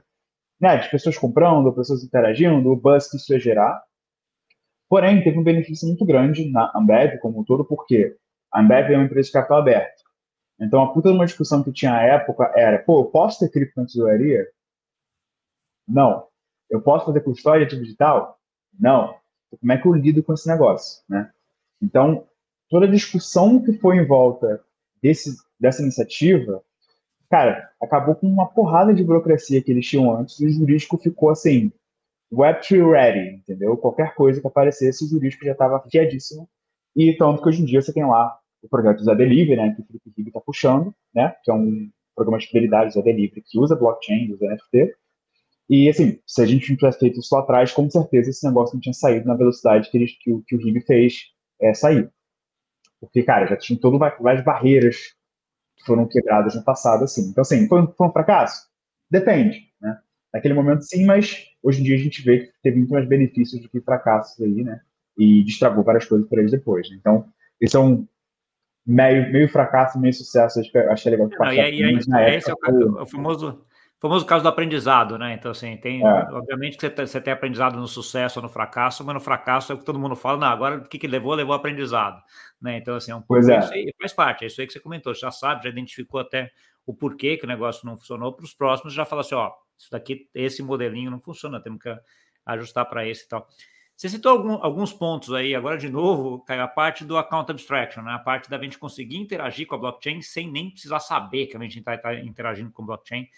[0.63, 3.83] né, de pessoas comprando, pessoas interagindo, o buzz que isso ia gerar.
[4.87, 8.15] Porém, teve um benefício muito grande na Ambev como um todo, porque
[8.49, 10.01] a Ambev é uma empresa de capital aberto.
[10.57, 13.49] Então, a puta de uma discussão que tinha à época era, pô, eu posso ter
[13.49, 14.47] cripto na tesouraria?
[15.85, 16.27] Não.
[16.69, 18.39] Eu posso fazer custódia digital?
[18.79, 19.19] Não.
[19.59, 21.29] Como é que eu lido com esse negócio, né?
[21.81, 22.25] Então,
[22.69, 24.63] toda a discussão que foi em volta
[25.01, 26.63] desse, dessa iniciativa,
[27.33, 31.31] cara, acabou com uma porrada de burocracia que eles tinham antes e o jurídico ficou
[31.31, 31.71] assim,
[32.31, 33.75] Web3 ready, entendeu?
[33.75, 36.47] Qualquer coisa que aparecesse, o jurídico já estava fiadíssimo.
[36.95, 39.81] E tanto que hoje em dia você tem lá o projeto Zé Delivery, né, que
[39.81, 43.59] o Felipe Ribe está puxando, né, que é um programa de fidelidade Zé Delivery que
[43.59, 44.95] usa blockchain, usa NFT.
[45.71, 48.75] E, assim, se a gente não tivesse feito isso lá atrás, com certeza esse negócio
[48.75, 52.07] não tinha saído na velocidade que, que, o, que o Ribe fez é, sair.
[53.01, 55.15] Porque, cara, já tinha todas várias barreiras
[55.85, 57.29] foram quebradas no passado, assim.
[57.29, 58.67] Então, assim, foi, foi um fracasso?
[59.09, 59.97] Depende, né?
[60.33, 63.61] Naquele momento, sim, mas hoje em dia a gente vê que teve muito mais benefícios
[63.61, 64.81] do que fracassos aí, né?
[65.17, 66.89] E destragou várias coisas para eles depois.
[66.89, 66.97] Né?
[66.99, 67.25] Então,
[67.61, 68.07] esse é um
[68.85, 71.51] meio, meio fracasso, meio sucesso, acho que, acho que é legal de passar.
[71.51, 73.01] Não, e aí, aí, esse é o, foi...
[73.01, 73.63] o famoso
[74.03, 75.33] famoso caso do aprendizado, né?
[75.33, 76.25] Então, assim, tem, é.
[76.29, 79.77] obviamente que você, tem, aprendizado no sucesso ou no fracasso, mas no fracasso é o
[79.77, 81.33] que todo mundo fala, não, agora o que, que levou?
[81.33, 82.21] Levou aprendizado,
[82.61, 82.75] né?
[82.75, 83.59] Então, assim, é um pois é.
[83.59, 86.51] isso aí faz parte, é isso aí que você comentou, já sabe, já identificou até
[86.85, 89.89] o porquê que o negócio não funcionou, para os próximos já fala assim, ó, isso
[89.89, 91.95] daqui, esse modelinho não funciona, temos que
[92.45, 93.47] ajustar para esse e tal.
[93.95, 98.11] Você citou algum, alguns pontos aí, agora de novo, a parte do account abstraction, né?
[98.11, 101.59] a parte da gente conseguir interagir com a blockchain sem nem precisar saber que a
[101.61, 103.29] gente está tá interagindo com a blockchain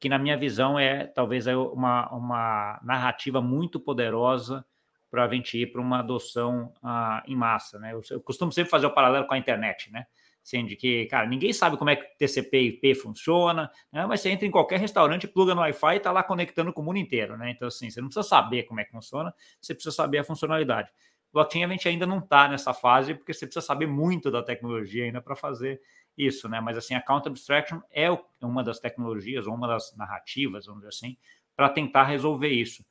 [0.00, 4.64] que na minha visão é talvez uma, uma narrativa muito poderosa
[5.10, 7.92] para a gente ir para uma adoção uh, em massa, né?
[7.92, 10.06] Eu, eu, costumo sempre fazer o paralelo com a internet, né?
[10.42, 14.06] Assim, que, cara, ninguém sabe como é que TCP e IP funciona, né?
[14.06, 16.84] mas você entra em qualquer restaurante, pluga no Wi-Fi e está lá conectando com o
[16.84, 17.50] mundo inteiro, né?
[17.50, 20.90] Então, assim, você não precisa saber como é que funciona, você precisa saber a funcionalidade.
[21.32, 25.04] Blockchain a gente ainda não está nessa fase, porque você precisa saber muito da tecnologia
[25.04, 25.80] ainda para fazer
[26.26, 26.60] isso, né?
[26.60, 28.06] Mas assim, a Count Abstraction é
[28.40, 31.16] uma das tecnologias, ou uma das narrativas, vamos dizer assim,
[31.56, 32.84] para tentar resolver isso.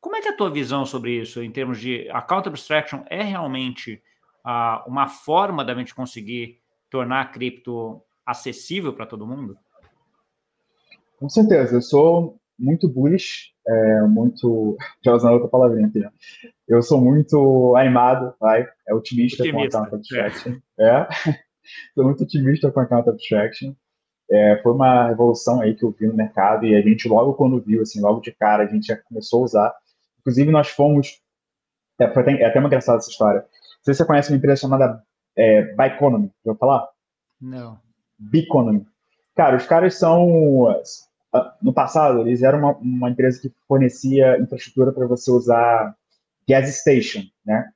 [0.00, 3.02] Como é que é a tua visão sobre isso, em termos de a Count Abstraction
[3.06, 4.02] é realmente
[4.44, 6.58] uh, uma forma da gente conseguir
[6.88, 9.56] tornar a cripto acessível para todo mundo?
[11.18, 16.10] Com certeza, eu sou muito bullish, é, muito, já usando outra palavrinha aqui, né?
[16.68, 20.84] eu sou muito animado, vai, é otimista, otimista com a.
[20.84, 21.00] É.
[21.00, 21.08] é.
[21.88, 23.74] Estou muito otimista com a Count Abstraction.
[24.30, 27.60] É, foi uma revolução aí que eu vi no mercado e a gente logo quando
[27.60, 29.74] viu, assim, logo de cara, a gente já começou a usar.
[30.20, 31.20] Inclusive, nós fomos...
[31.98, 33.40] É, até, é até uma engraçada essa história.
[33.40, 35.02] Não sei se você conhece uma empresa chamada
[35.36, 36.88] é, Biconomy, já falar?
[37.40, 37.78] Não.
[38.18, 38.86] Biconomy.
[39.34, 40.74] Cara, os caras são
[41.62, 45.96] no passado, eles eram uma, uma empresa que fornecia infraestrutura para você usar
[46.48, 47.70] gas station, né?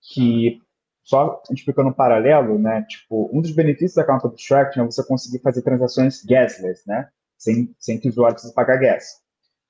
[0.00, 0.60] Que
[1.04, 2.82] só explicando um paralelo, né?
[2.88, 7.08] Tipo, um dos benefícios da account abstraction é você conseguir fazer transações gasless, né?
[7.38, 9.22] Sem, sem que o usuário precise pagar gas.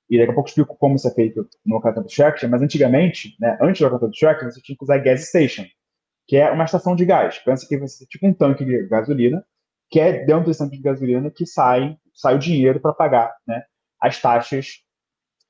[0.09, 3.59] E daqui a pouco explico como isso é feito no account abstraction, mas antigamente, né,
[3.61, 5.64] antes do account abstraction, você tinha que usar gas station,
[6.26, 7.39] que é uma estação de gás.
[7.39, 9.45] Pensa que você tipo um tanque de gasolina,
[9.91, 13.64] que é dentro desse tanque de gasolina que sai, sai o dinheiro para pagar né,
[14.01, 14.85] as taxas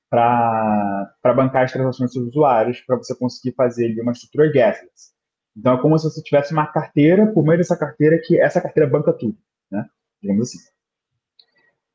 [0.09, 5.14] para bancar as transações dos usuários, para você conseguir fazer ali uma estrutura gasless.
[5.57, 8.91] Então é como se você tivesse uma carteira, por meio dessa carteira, que essa carteira
[8.91, 9.37] banca tudo,
[9.71, 9.89] né?
[10.21, 10.59] Digamos assim.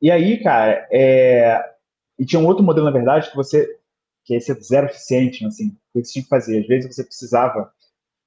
[0.00, 1.62] E aí, cara, é...
[2.18, 3.78] e tinha um outro modelo, na verdade, que você,
[4.24, 6.60] que esse é zero eficiente, assim, o que você tinha que fazer?
[6.60, 7.70] Às vezes você precisava,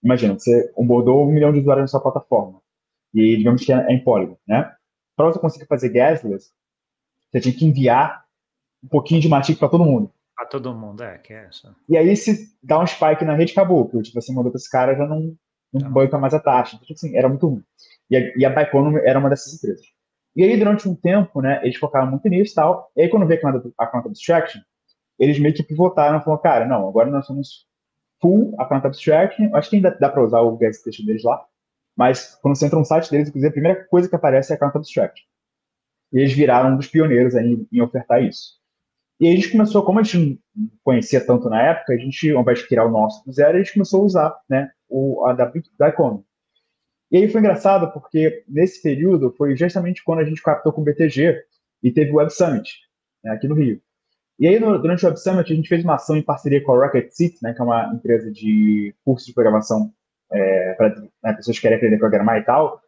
[0.03, 2.61] imagina, você onboardou um milhão de usuários na sua plataforma,
[3.13, 4.71] e digamos que é em Polygon, né?
[5.15, 6.51] Para você conseguir fazer gasless,
[7.31, 8.23] você tinha que enviar
[8.83, 10.11] um pouquinho de matic para todo mundo.
[10.43, 11.73] Para todo mundo, é, que é essa.
[11.87, 13.85] E aí, se dá um spike na rede, acabou.
[13.85, 15.33] Porque tipo, você mandou para esse cara, já não,
[15.71, 15.89] não tá.
[15.89, 16.75] banca mais a taxa.
[16.75, 17.63] Então, tipo assim, era muito ruim.
[18.09, 18.69] E a, e a
[19.05, 19.85] era uma dessas empresas.
[20.35, 22.91] E aí, durante um tempo, né, eles focaram muito nisso e tal.
[22.93, 23.39] E aí, quando veio
[23.77, 24.59] a Account Abstraction,
[25.17, 27.65] eles meio que pivotaram e falaram, cara, não, agora nós somos
[28.21, 29.55] full Account Abstraction.
[29.55, 31.41] Acho que ainda dá para usar o gas deles lá.
[31.95, 34.75] Mas quando você entra no site deles, inclusive, a primeira coisa que aparece é Account
[34.75, 35.23] Abstraction.
[36.11, 38.61] E eles viraram um dos pioneiros aí em ofertar isso.
[39.23, 42.29] E aí a gente começou, como a gente não conhecia tanto na época, a gente,
[42.29, 45.25] ao invés de criar o nosso do zero, a gente começou a usar né, o,
[45.25, 45.49] a da,
[45.79, 46.25] da Economy.
[47.09, 50.83] E aí foi engraçado, porque nesse período foi justamente quando a gente captou com o
[50.83, 51.41] BTG
[51.81, 52.69] e teve o Web Summit,
[53.23, 53.81] né, aqui no Rio.
[54.37, 56.73] E aí, no, durante o Web Summit, a gente fez uma ação em parceria com
[56.73, 59.89] a Rocket Seat, né, que é uma empresa de cursos de programação
[60.33, 62.81] é, para né, pessoas que querem aprender a programar e tal,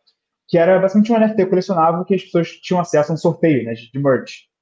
[0.50, 3.74] que era basicamente um NFT colecionável que as pessoas tinham acesso a um sorteio né,
[3.74, 4.54] de merch.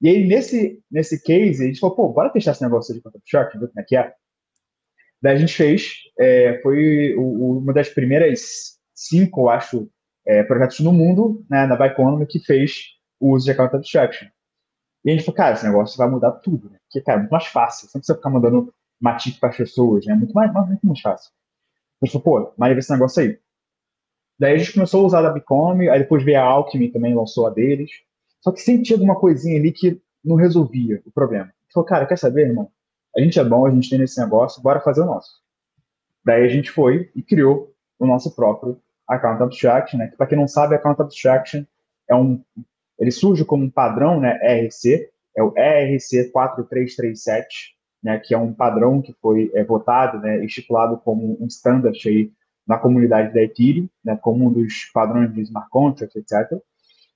[0.00, 3.58] E aí, nesse, nesse case, a gente falou, pô, bora testar esse negócio de Photoshop
[3.58, 4.12] ver como é que é.
[5.22, 9.90] Daí a gente fez, é, foi o, uma das primeiras cinco, eu acho,
[10.26, 14.28] é, projetos no mundo, né, na Bioeconomy, que fez o uso de Account Abstraction.
[15.04, 16.78] E a gente falou, cara, esse negócio vai mudar tudo, né?
[16.82, 17.88] Porque, cara, é muito mais fácil.
[17.88, 20.14] Você não precisa ficar mandando matic para as pessoas, né?
[20.14, 21.30] Muito mais, muito mais fácil.
[22.02, 23.38] A gente falou, pô, mas esse negócio aí.
[24.38, 27.46] Daí a gente começou a usar a Bicom, aí depois veio a Alchemy também, lançou
[27.46, 27.90] a deles.
[28.40, 31.52] Só que sempre tinha alguma coisinha ali que não resolvia o problema.
[31.72, 32.70] Falou, cara, quer saber, irmão?
[33.16, 35.40] A gente é bom, a gente tem esse negócio, bora fazer o nosso.
[36.24, 40.08] Daí a gente foi e criou o nosso próprio Account Abstraction, né?
[40.08, 41.64] Que para quem não sabe, Account Abstraction
[42.08, 42.42] é um,
[42.98, 44.38] ele surge como um padrão, né?
[44.42, 48.18] ERC, é o ERC 4337, né?
[48.18, 50.44] Que é um padrão que foi é, votado, né?
[50.44, 52.32] Estipulado como um standard aí
[52.66, 54.18] na comunidade da Ethereum, né?
[54.20, 56.60] Como um dos padrões de smart contracts, etc.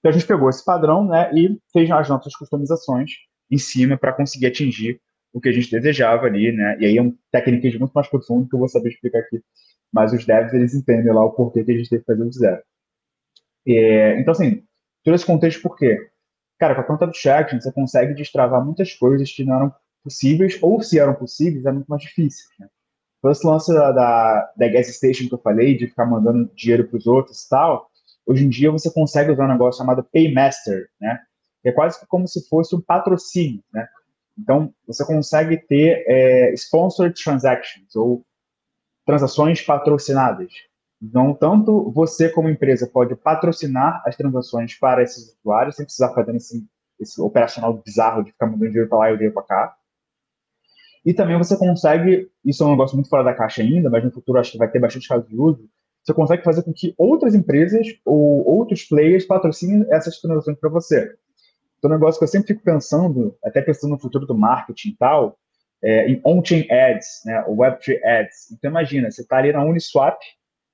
[0.00, 3.10] Então a gente pegou esse padrão né, e fez as nossas customizações
[3.50, 5.00] em cima para conseguir atingir
[5.32, 6.76] o que a gente desejava ali, né?
[6.80, 9.40] E aí é um técnicas muito mais profundo que eu vou saber explicar aqui.
[9.92, 12.32] Mas os devs, eles entendem lá o porquê que a gente teve que fazer o
[12.32, 12.62] zero.
[13.66, 14.62] É, então, assim,
[15.04, 16.08] todo esse contexto por quê?
[16.58, 20.58] Cara, com a conta do chat, você consegue destravar muitas coisas que não eram possíveis,
[20.62, 22.46] ou se eram possíveis, é muito mais difícil.
[22.58, 22.68] Né?
[23.18, 26.88] Então, esse lance da, da, da gas station que eu falei, de ficar mandando dinheiro
[26.88, 27.89] para os outros e tal,
[28.30, 31.18] Hoje em dia você consegue usar um negócio chamado Paymaster, né?
[31.64, 33.88] É quase como se fosse um patrocínio, né?
[34.38, 38.24] Então, você consegue ter é, sponsored transactions, ou
[39.04, 40.52] transações patrocinadas.
[41.02, 46.36] Então, tanto você como empresa pode patrocinar as transações para esses usuários, sem precisar fazer
[46.36, 46.64] esse,
[47.00, 49.76] esse operacional bizarro de ficar mandando dinheiro para lá e dinheiro para cá.
[51.04, 54.12] E também você consegue, isso é um negócio muito fora da caixa ainda, mas no
[54.12, 55.68] futuro acho que vai ter bastante caso de uso,
[56.02, 61.14] você consegue fazer com que outras empresas ou outros players patrocinem essas transações para você.
[61.78, 64.96] Então, um negócio que eu sempre fico pensando, até pensando no futuro do marketing e
[64.96, 65.38] tal,
[65.82, 68.50] é, em on-chain ads, né, Web3 ads.
[68.52, 70.18] Então, imagina, você está ali na Uniswap,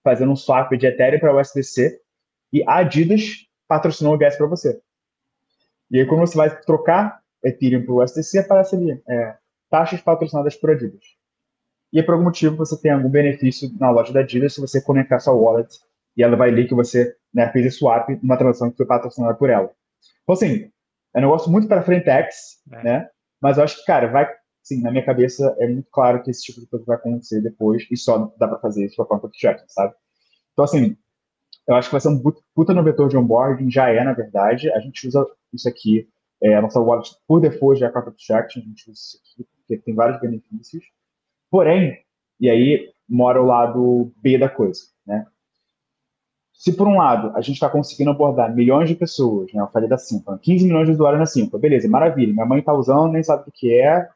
[0.03, 2.01] fazendo um swap de Ethereum para USDC,
[2.53, 4.81] e a Adidas patrocinou o gas para você.
[5.91, 9.37] E aí, quando você vai trocar Ethereum para o USDC, aparece ali, é,
[9.71, 11.16] taxas patrocinadas por Adidas
[11.99, 15.19] e por algum motivo você tem algum benefício na loja da Adidas se você conectar
[15.19, 15.81] sua wallet
[16.15, 19.35] e ela vai ler que você né, fez esse swap numa transação que foi patrocinada
[19.35, 19.71] por ela.
[20.23, 20.71] Então, assim,
[21.15, 22.29] é um negócio muito para frente é.
[22.83, 23.09] né?
[23.41, 24.29] Mas eu acho que, cara, vai,
[24.63, 27.87] sim, na minha cabeça é muito claro que esse tipo de coisa vai acontecer depois
[27.91, 29.95] e só dá para fazer isso com a conta de tracking, sabe?
[30.53, 30.97] Então, assim,
[31.67, 32.23] eu acho que vai ser um
[32.55, 34.71] puta no vetor de onboarding, já é, na verdade.
[34.73, 36.09] A gente usa isso aqui,
[36.43, 39.49] é, a nossa wallet por default já é a tracking, a gente usa isso aqui,
[39.57, 40.85] porque tem vários benefícios.
[41.51, 41.99] Porém,
[42.41, 45.27] e aí mora o lado B da coisa, né?
[46.57, 49.89] se por um lado a gente está conseguindo abordar milhões de pessoas, né, eu falei
[49.89, 53.23] da Simpla, 15 milhões de usuários na Simpla, beleza, maravilha, minha mãe está usando, nem
[53.23, 54.09] sabe o que é,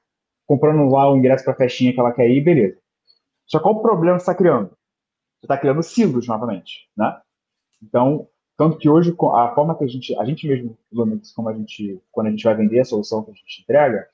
[0.47, 2.78] comprando lá o ingresso para a festinha que ela quer ir, beleza.
[3.47, 4.68] Só qual o problema que está criando?
[4.68, 7.20] Você está criando silos novamente, né?
[7.83, 8.26] Então,
[8.57, 12.03] tanto que hoje, a forma que a gente, a gente mesmo, Lumix, como a gente,
[12.11, 14.09] quando a gente vai vender a solução que a gente entrega,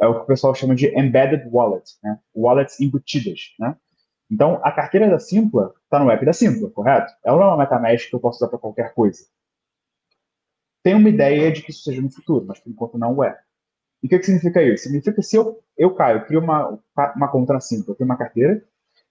[0.00, 2.18] é o que o pessoal chama de embedded wallet, né?
[2.34, 3.76] Wallets embutidas, né?
[4.30, 7.12] Então, a carteira da Simpla está no app da Simpla, correto?
[7.24, 9.20] Ela não é uma MetaMask que eu posso usar para qualquer coisa.
[10.82, 13.38] Tem uma ideia de que isso seja no futuro, mas por enquanto não é.
[14.02, 14.84] E o que, que significa isso?
[14.84, 16.78] Significa que se eu, eu Caio, crio uma,
[17.14, 18.62] uma conta na Simpla, eu tenho uma carteira.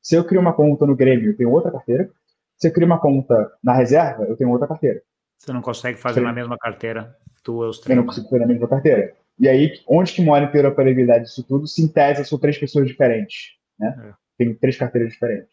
[0.02, 2.10] Se eu crio uma conta no Grêmio, eu tenho outra carteira.
[2.58, 5.02] Se eu crio uma conta na reserva, eu tenho outra carteira.
[5.38, 6.26] Você não consegue fazer Sim.
[6.26, 7.16] na mesma carteira
[7.46, 7.96] duas, três.
[7.96, 9.16] Eu não consigo fazer na mesma carteira.
[9.40, 11.66] E aí, onde que mora a interoperabilidade disso tudo?
[11.94, 14.12] Tese são três pessoas diferentes, né?
[14.12, 15.50] É tem três carteiras diferentes.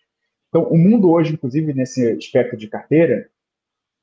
[0.49, 3.29] Então, o mundo hoje, inclusive, nesse aspecto de carteira,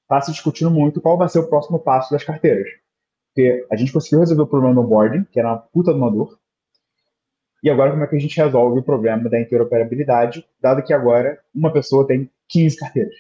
[0.03, 2.69] está se discutindo muito qual vai ser o próximo passo das carteiras.
[3.27, 6.09] Porque a gente conseguiu resolver o problema do onboarding, que era uma puta de uma
[6.09, 6.39] dor,
[7.61, 11.39] e agora como é que a gente resolve o problema da interoperabilidade, dado que agora
[11.53, 13.15] uma pessoa tem 15 carteiras.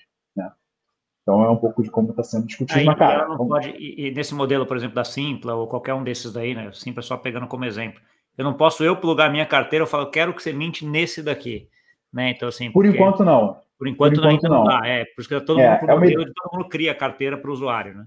[1.29, 1.35] Né?
[1.35, 3.37] Então é um pouco de como está sendo discutido na cara.
[3.37, 6.71] Pode, e, e, nesse modelo, por exemplo, da Simpla, ou qualquer um desses daí, né?
[6.73, 8.01] Simpla só pegando como exemplo.
[8.37, 11.21] Eu não posso eu plugar minha carteira, eu falo, eu quero que você minte nesse
[11.21, 11.67] daqui.
[12.11, 12.31] Né?
[12.31, 13.57] Então, assim, por enquanto não.
[13.77, 14.87] Por enquanto, por enquanto não, não dá.
[14.87, 16.33] É, por isso que todo, é, mundo, é uma...
[16.33, 18.05] todo mundo cria a carteira para o usuário, né?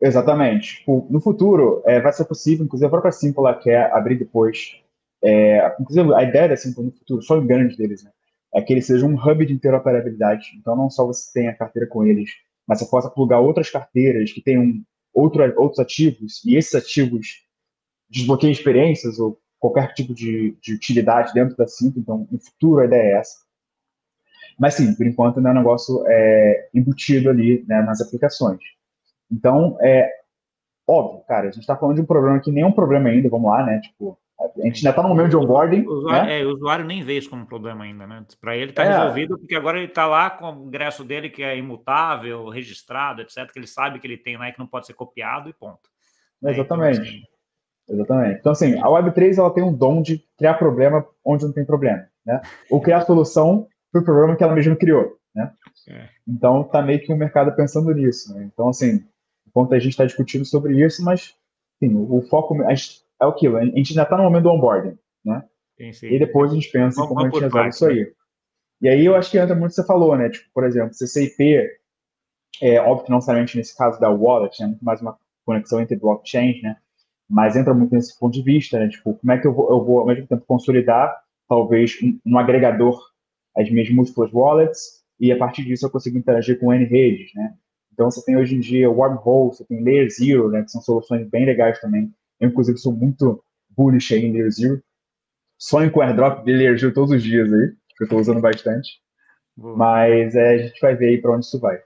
[0.00, 0.78] Exatamente.
[0.78, 4.80] Tipo, no futuro, é, vai ser possível, inclusive a própria Simple quer abrir depois.
[5.22, 8.10] É, inclusive, a ideia da Simple no futuro, só o grande deles, né?
[8.54, 10.50] É que eles sejam um hub de interoperabilidade.
[10.58, 12.30] Então, não só você tem a carteira com eles,
[12.66, 14.82] mas você possa plugar outras carteiras que tenham
[15.12, 17.44] outro, outros ativos, e esses ativos
[18.08, 22.84] desbloqueiem experiências ou qualquer tipo de, de utilidade dentro da cinta, então no futuro a
[22.84, 23.36] ideia é essa.
[24.58, 28.60] Mas sim, por enquanto ainda é um negócio é, embutido ali né, nas aplicações.
[29.30, 30.10] Então, é
[30.86, 33.28] óbvio, cara, a gente está falando de um problema que nem é um problema ainda,
[33.28, 33.80] vamos lá, né?
[33.80, 35.86] Tipo, a gente ainda está no momento de onboarding.
[35.86, 36.40] O usuário, né?
[36.40, 38.24] é, o usuário nem vê isso como um problema ainda, né?
[38.40, 38.88] Para ele está é.
[38.88, 43.50] resolvido, porque agora ele está lá com o ingresso dele que é imutável, registrado, etc.,
[43.52, 45.80] que ele sabe que ele tem lá e que não pode ser copiado e ponto.
[46.44, 46.98] Exatamente.
[46.98, 47.22] Então, assim,
[47.88, 48.38] Exatamente.
[48.40, 52.06] Então, assim, a Web3 ela tem um dom de criar problema onde não tem problema,
[52.24, 52.40] né?
[52.70, 55.52] Ou criar solução para o problema que ela mesma criou, né?
[55.88, 56.08] É.
[56.26, 58.48] Então, tá meio que o um mercado pensando nisso, né?
[58.52, 59.04] Então, assim,
[59.46, 61.34] enquanto a gente está discutindo sobre isso, mas,
[61.78, 63.46] sim, o, o foco gente, é o que?
[63.46, 65.44] A gente ainda está no momento do onboarding, né?
[65.76, 66.06] Sim, sim.
[66.08, 68.00] E depois a gente pensa em como a gente resolve isso aí.
[68.00, 68.12] Né?
[68.82, 70.28] E aí eu acho que entra muito o que você falou, né?
[70.28, 71.68] Tipo, por exemplo, CCIP,
[72.60, 75.96] é óbvio que não somente nesse caso da wallet, é muito mais uma conexão entre
[75.96, 76.76] blockchains, né?
[77.32, 78.88] mas entra muito nesse ponto de vista, né?
[78.88, 81.18] Tipo, como é que eu vou, eu vou ao mesmo tempo consolidar,
[81.48, 83.00] talvez, um, um agregador
[83.56, 87.54] às minhas múltiplas wallets, e a partir disso eu consigo interagir com N redes, né?
[87.90, 90.62] Então você tem hoje em dia Wormhole, você tem Layer Zero, né?
[90.62, 92.12] Que são soluções bem legais também.
[92.42, 94.82] Eu, inclusive, sou muito bullish aí em Layer Zero.
[95.56, 99.00] Sonho com airdrop de Layer Zero todos os dias aí, que eu estou usando bastante.
[99.56, 99.76] Boa.
[99.76, 101.80] Mas é, a gente vai ver aí para onde isso vai.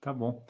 [0.00, 0.42] Tá bom.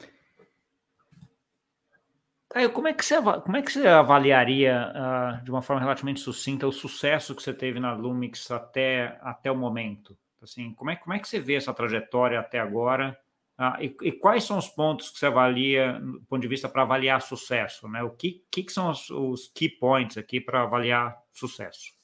[2.49, 6.21] Caio, como é que você, como é que você avaliaria, uh, de uma forma relativamente
[6.21, 10.17] sucinta, o sucesso que você teve na Lumix até, até o momento?
[10.41, 13.19] Assim, como, é, como é que você vê essa trajetória até agora?
[13.59, 16.83] Uh, e, e, quais são os pontos que você avalia, do ponto de vista para
[16.83, 17.87] avaliar sucesso?
[17.87, 18.03] Né?
[18.03, 21.97] O que, que, que são os, os key points aqui para avaliar sucesso?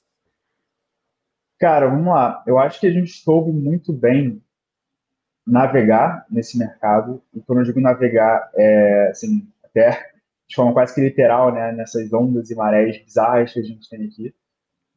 [1.60, 2.44] Cara, vamos lá.
[2.48, 4.42] Eu acho que a gente soube muito bem
[5.46, 7.22] navegar nesse mercado.
[7.34, 10.12] E quando eu digo navegar, é assim, até
[10.48, 14.06] de forma quase que literal, né, nessas ondas e marés bizarras que a gente tem
[14.06, 14.34] aqui.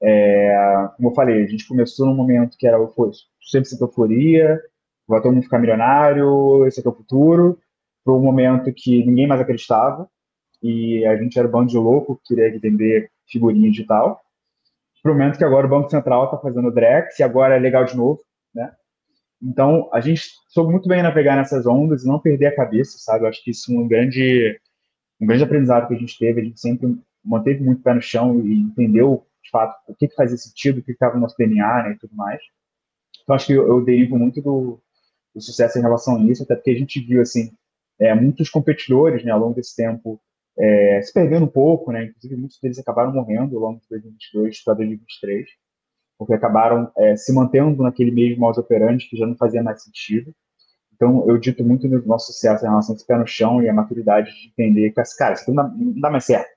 [0.03, 2.89] É, como eu falei, a gente começou num momento que era o
[3.41, 4.61] sempre sempre euforia,
[5.07, 7.59] vai todo mundo ficar milionário, esse aqui é o futuro,
[8.05, 10.09] para um momento que ninguém mais acreditava,
[10.63, 14.21] e a gente era um bando de louco, queria vender figurinha digital,
[15.03, 17.85] para o momento que agora o Banco Central está fazendo Drex, e agora é legal
[17.85, 18.21] de novo,
[18.55, 18.73] né?
[19.41, 23.25] Então, a gente soube muito bem navegar nessas ondas e não perder a cabeça, sabe?
[23.25, 24.59] Eu acho que isso é um grande
[25.21, 26.95] um grande aprendizado que a gente teve, a gente sempre
[27.25, 30.83] manteve muito pé no chão e entendeu, de fato, o que, que fazia sentido, o
[30.83, 32.41] que estava no nosso DNA né, e tudo mais.
[33.23, 34.81] Então, acho que eu, eu derivo muito do,
[35.37, 37.53] do, sucesso em relação a isso, até porque a gente viu, assim,
[37.99, 40.21] é, muitos competidores, né, ao longo desse tempo,
[40.59, 44.65] é, se perdendo um pouco, né, inclusive muitos deles acabaram morrendo ao longo de 2022
[44.65, 45.49] para 2023,
[46.19, 50.35] porque acabaram é, se mantendo naquele mesmo modo operante que já não fazia mais sentido.
[50.95, 53.69] Então, eu dito muito no nosso sucesso em relação a esse pé no chão e
[53.69, 56.49] a maturidade de entender que, cara, isso não dá, não dá mais certo.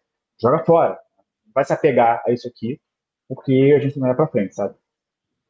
[0.41, 0.97] Joga fora.
[1.53, 2.79] Vai se apegar a isso aqui,
[3.27, 4.75] porque a gente não vai para frente, sabe?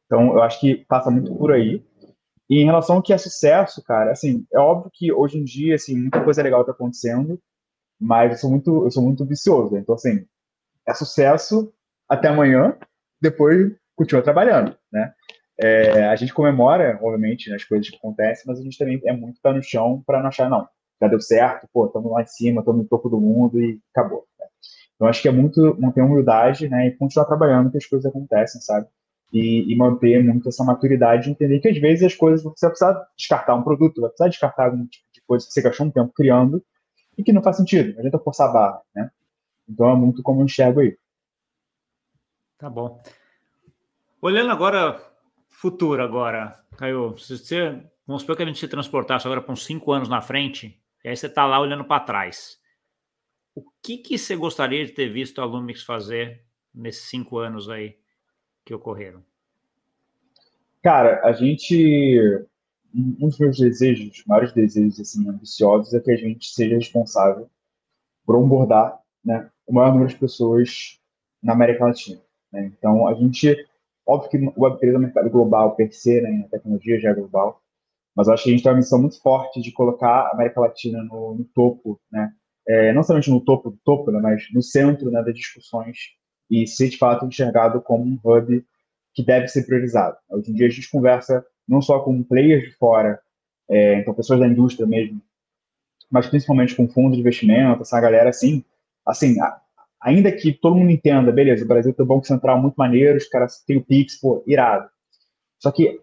[0.06, 1.84] Então, eu acho que passa muito por aí.
[2.50, 5.76] E em relação ao que é sucesso, cara, assim, é óbvio que hoje em dia,
[5.76, 7.40] assim, muita coisa legal está acontecendo,
[7.98, 9.76] mas eu sou muito, eu sou muito vicioso.
[9.76, 10.26] Então, assim,
[10.84, 11.72] é sucesso
[12.08, 12.76] até amanhã,
[13.20, 15.14] depois continua trabalhando, né?
[15.62, 19.12] É, a gente comemora, obviamente, né, as coisas que acontecem, mas a gente também é
[19.12, 20.66] muito pé no chão para não achar, não,
[21.00, 24.26] já deu certo, pô, estamos lá em cima, estamos no topo do mundo e acabou.
[24.38, 24.46] Né?
[24.94, 28.60] Então, acho que é muito manter humildade, né, e continuar trabalhando que as coisas acontecem,
[28.60, 28.88] sabe?
[29.32, 32.70] E, e, manter muito essa maturidade de entender que às vezes as coisas você vai
[32.70, 35.90] precisar descartar um produto, vai precisar descartar algum tipo de coisa que você gastou um
[35.90, 36.60] tempo criando
[37.16, 39.10] e que não faz sentido, não adianta forçar a barra, né?
[39.68, 40.98] Então é muito como eu enxergo aí.
[42.58, 43.00] Tá bom.
[44.20, 45.00] Olhando agora,
[45.48, 49.64] futuro agora, Caio, se você, vamos supor que a gente se transportasse agora para uns
[49.64, 52.58] cinco anos na frente, e aí você está lá olhando para trás.
[53.54, 57.96] O que, que você gostaria de ter visto a Lumix fazer nesses cinco anos aí
[58.64, 59.22] que ocorreram?
[60.82, 62.46] Cara, a gente.
[62.92, 67.48] Um dos meus desejos, maiores desejos assim, ambiciosos, é que a gente seja responsável
[68.26, 70.98] por onboardar né, o maior número de pessoas
[71.40, 72.20] na América Latina.
[72.52, 72.72] Né?
[72.76, 73.66] Então, a gente.
[74.06, 77.14] Óbvio que o Web3 é um mercado global, per se, né, a tecnologia já é
[77.14, 77.62] global,
[78.16, 81.00] mas acho que a gente tem uma missão muito forte de colocar a América Latina
[81.04, 82.32] no, no topo, né?
[82.66, 85.96] É, não somente no topo do topo, né, mas no centro né, das discussões
[86.50, 88.64] e ser de fato enxergado como um hub
[89.14, 90.16] que deve ser priorizado.
[90.28, 93.20] Hoje em dia a gente conversa não só com players de fora,
[93.68, 95.22] é, então pessoas da indústria mesmo,
[96.10, 98.64] mas principalmente com fundos de investimento, essa galera assim,
[99.06, 99.36] assim,
[100.00, 103.28] ainda que todo mundo entenda, beleza, o Brasil tem um banco central muito maneiro, os
[103.28, 104.88] caras têm o Pix, pô, irado.
[105.58, 106.00] Só que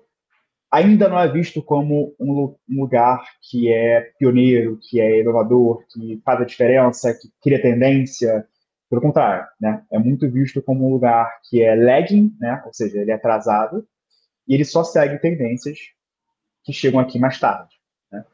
[0.71, 6.41] ainda não é visto como um lugar que é pioneiro, que é inovador, que faz
[6.41, 8.47] a diferença, que cria tendência,
[8.89, 9.83] pelo contrário, né?
[9.91, 12.61] É muito visto como um lugar que é lagging, né?
[12.65, 13.85] Ou seja, ele é atrasado
[14.47, 15.77] e ele só segue tendências
[16.63, 17.75] que chegam aqui mais tarde.
[18.11, 18.25] Né?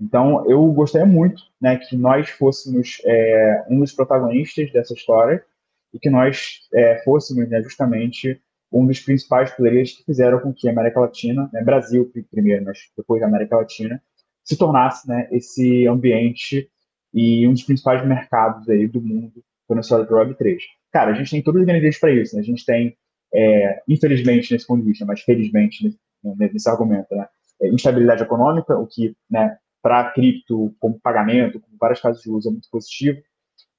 [0.00, 5.44] Então, eu gostaria muito, né, que nós fôssemos é, um dos protagonistas dessa história
[5.92, 8.40] e que nós é, fôssemos, né, justamente
[8.72, 12.90] um dos principais players que fizeram com que a América Latina, né, Brasil primeiro, mas
[12.96, 14.02] depois a América Latina,
[14.44, 16.70] se tornasse, né, esse ambiente
[17.12, 20.58] e um dos principais mercados aí do mundo quando se olha para o Web3.
[20.90, 22.34] Cara, a gente tem todos os ingredientes para isso.
[22.34, 22.42] Né?
[22.42, 22.96] A gente tem,
[23.32, 27.28] é, infelizmente, nesse ponto de vista, mas felizmente nesse, né, nesse argumento, né?
[27.62, 32.48] É, instabilidade econômica, o que, né, para cripto, como pagamento, com várias casas de uso,
[32.48, 33.20] é muito positivo.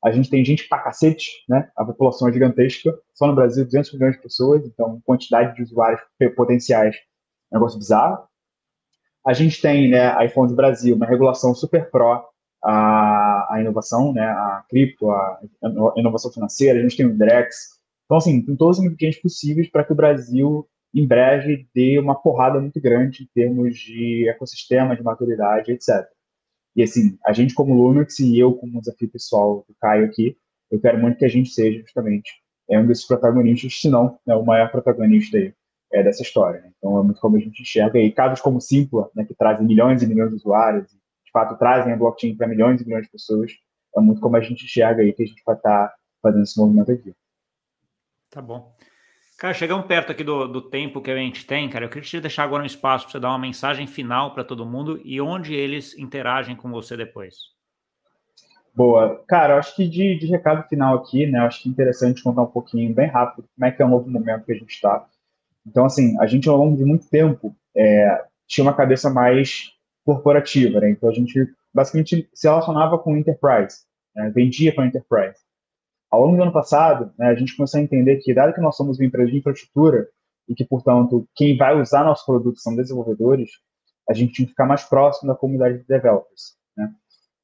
[0.02, 1.70] A gente tem gente pra cacete, né?
[1.76, 2.98] A população é gigantesca.
[3.14, 6.00] Só no Brasil, 200 milhões de pessoas, então quantidade de usuários
[6.38, 8.24] potenciais é um negócio bizarro.
[9.28, 12.32] A gente tem, né, iPhone do Brasil, uma regulação super pró
[12.64, 17.80] a, a inovação, né, a cripto, a, a, inovação financeira, a gente tem o Drex.
[18.06, 22.16] Então, assim, tem todos os ingredientes possíveis para que o Brasil, em breve, dê uma
[22.16, 26.06] porrada muito grande em termos de ecossistema, de maturidade, etc.
[26.76, 30.38] E, assim, a gente como Lumix e eu como desafio pessoal do Caio aqui,
[30.70, 32.32] eu quero muito que a gente seja, justamente,
[32.70, 35.54] é um desses protagonistas, se não né, o maior protagonista aí,
[35.92, 36.62] é, dessa história.
[36.62, 36.72] Né?
[36.78, 38.00] Então, é muito como a gente enxerga.
[38.00, 40.90] E casos como Simpla, né, que trazem milhões e milhões de usuários,
[41.32, 43.54] de fato trazem a blockchain para milhões e milhões de pessoas,
[43.96, 46.60] é muito como a gente enxerga aí que a gente vai estar tá fazendo esse
[46.60, 47.14] movimento aqui.
[48.30, 48.76] Tá bom.
[49.38, 51.86] Cara, chegamos perto aqui do, do tempo que a gente tem, cara.
[51.86, 54.66] Eu queria te deixar agora um espaço para você dar uma mensagem final para todo
[54.66, 57.36] mundo e onde eles interagem com você depois.
[58.74, 59.24] Boa.
[59.28, 61.40] Cara, eu acho que de, de recado final aqui, né?
[61.40, 63.90] Eu acho que é interessante contar um pouquinho, bem rápido, como é que é o
[63.90, 65.06] novo momento que a gente está.
[65.66, 69.72] Então, assim, a gente ao longo de muito tempo é, tinha uma cabeça mais
[70.06, 70.90] corporativa, né?
[70.92, 73.80] Então a gente basicamente se relacionava com enterprise,
[74.16, 74.30] né?
[74.30, 75.40] vendia para enterprise.
[76.10, 78.76] Ao longo do ano passado, né, a gente começou a entender que, dado que nós
[78.76, 80.10] somos uma empresa de infraestrutura
[80.48, 83.52] e que, portanto, quem vai usar nossos produtos são desenvolvedores,
[84.10, 86.58] a gente tinha que ficar mais próximo da comunidade de developers.
[86.76, 86.94] Né?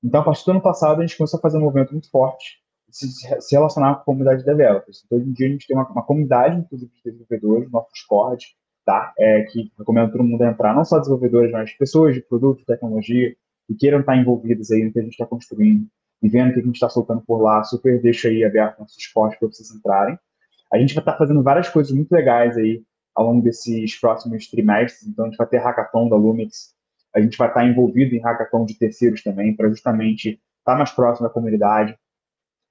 [0.03, 2.62] Então, a partir do ano passado, a gente começou a fazer um movimento muito forte
[2.89, 5.03] de se relacionar com a comunidade de developers.
[5.05, 8.45] Então, hoje em dia, a gente tem uma, uma comunidade, inclusive, de desenvolvedores, nosso Discord,
[8.88, 9.13] tá?
[9.19, 13.35] É, que recomendo todo mundo entrar, não só desenvolvedores, mas pessoas de produto, tecnologia,
[13.67, 15.85] que queiram estar envolvidas aí no que a gente está construindo
[16.23, 18.97] e vendo o que a gente está soltando por lá, super deixa aí aberto nosso
[18.97, 20.17] esporte para vocês entrarem.
[20.71, 22.81] A gente vai estar tá fazendo várias coisas muito legais aí
[23.13, 26.73] ao longo desses próximos trimestres, então a gente vai ter hackathon da Lumix,
[27.13, 30.77] a gente vai estar tá envolvido em hackathon de terceiros também, para justamente estar tá
[30.77, 31.97] mais próximo da comunidade.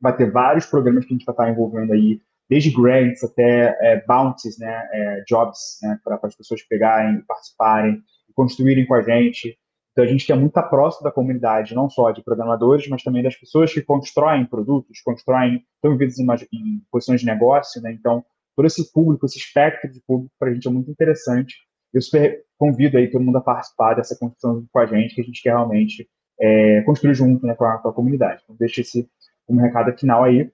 [0.01, 3.77] Vai ter vários programas que a gente vai estar tá envolvendo aí desde grants até
[3.81, 8.03] é, bounties, né, é, jobs, né, para as pessoas pegarem, participarem,
[8.35, 9.59] construírem com a gente.
[9.93, 13.23] Então a gente quer muito estar próximo da comunidade, não só de programadores, mas também
[13.23, 17.93] das pessoas que constroem produtos, constroem, estão em, em posições de negócio, né?
[17.93, 18.23] Então,
[18.55, 21.57] por esse público, esse espectro de público, para a gente é muito interessante.
[21.95, 25.25] Eu super convido aí todo mundo a participar dessa construção com a gente, que a
[25.25, 26.07] gente quer realmente
[26.39, 28.43] é, construir junto né, com, a, com a comunidade.
[28.45, 29.09] Então, deixa esse
[29.49, 30.51] um recado final aí.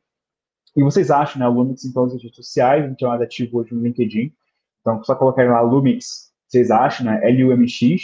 [0.77, 3.21] E vocês acham, né, o Lumix em todas as redes sociais, a gente é mais
[3.21, 4.33] ativo hoje no LinkedIn.
[4.81, 8.03] Então, só colocar lá Lumix, vocês acham, né, L-U-M-X.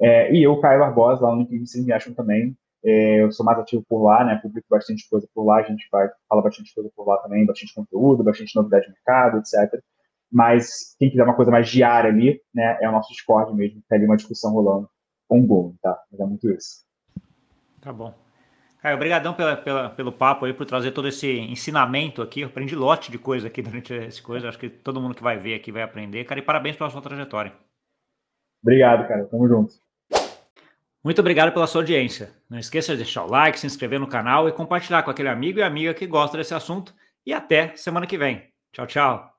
[0.00, 2.56] É, e eu, Caio Barbosa, lá no LinkedIn, vocês me acham também.
[2.84, 5.86] É, eu sou mais ativo por lá, né, publico bastante coisa por lá, a gente
[5.90, 9.80] vai falar bastante coisa por lá também, bastante conteúdo, bastante novidade de mercado, etc.
[10.30, 13.98] Mas quem quiser uma coisa mais diária ali, né, é o nosso Discord mesmo, tem
[13.98, 14.88] ali uma discussão rolando
[15.30, 15.98] on gol, tá?
[16.10, 16.84] Mas é muito isso.
[17.80, 18.21] Tá bom.
[18.82, 22.40] Caio, obrigadão pela, pela, pelo papo aí, por trazer todo esse ensinamento aqui.
[22.40, 24.48] Eu aprendi lote de coisa aqui durante esse coisa.
[24.48, 26.24] Acho que todo mundo que vai ver aqui vai aprender.
[26.24, 27.52] Cara, e parabéns pela sua trajetória.
[28.60, 29.24] Obrigado, cara.
[29.26, 29.74] Tamo junto.
[31.04, 32.30] Muito obrigado pela sua audiência.
[32.50, 35.60] Não esqueça de deixar o like, se inscrever no canal e compartilhar com aquele amigo
[35.60, 36.92] e amiga que gosta desse assunto.
[37.24, 38.48] E até semana que vem.
[38.72, 39.32] Tchau, tchau.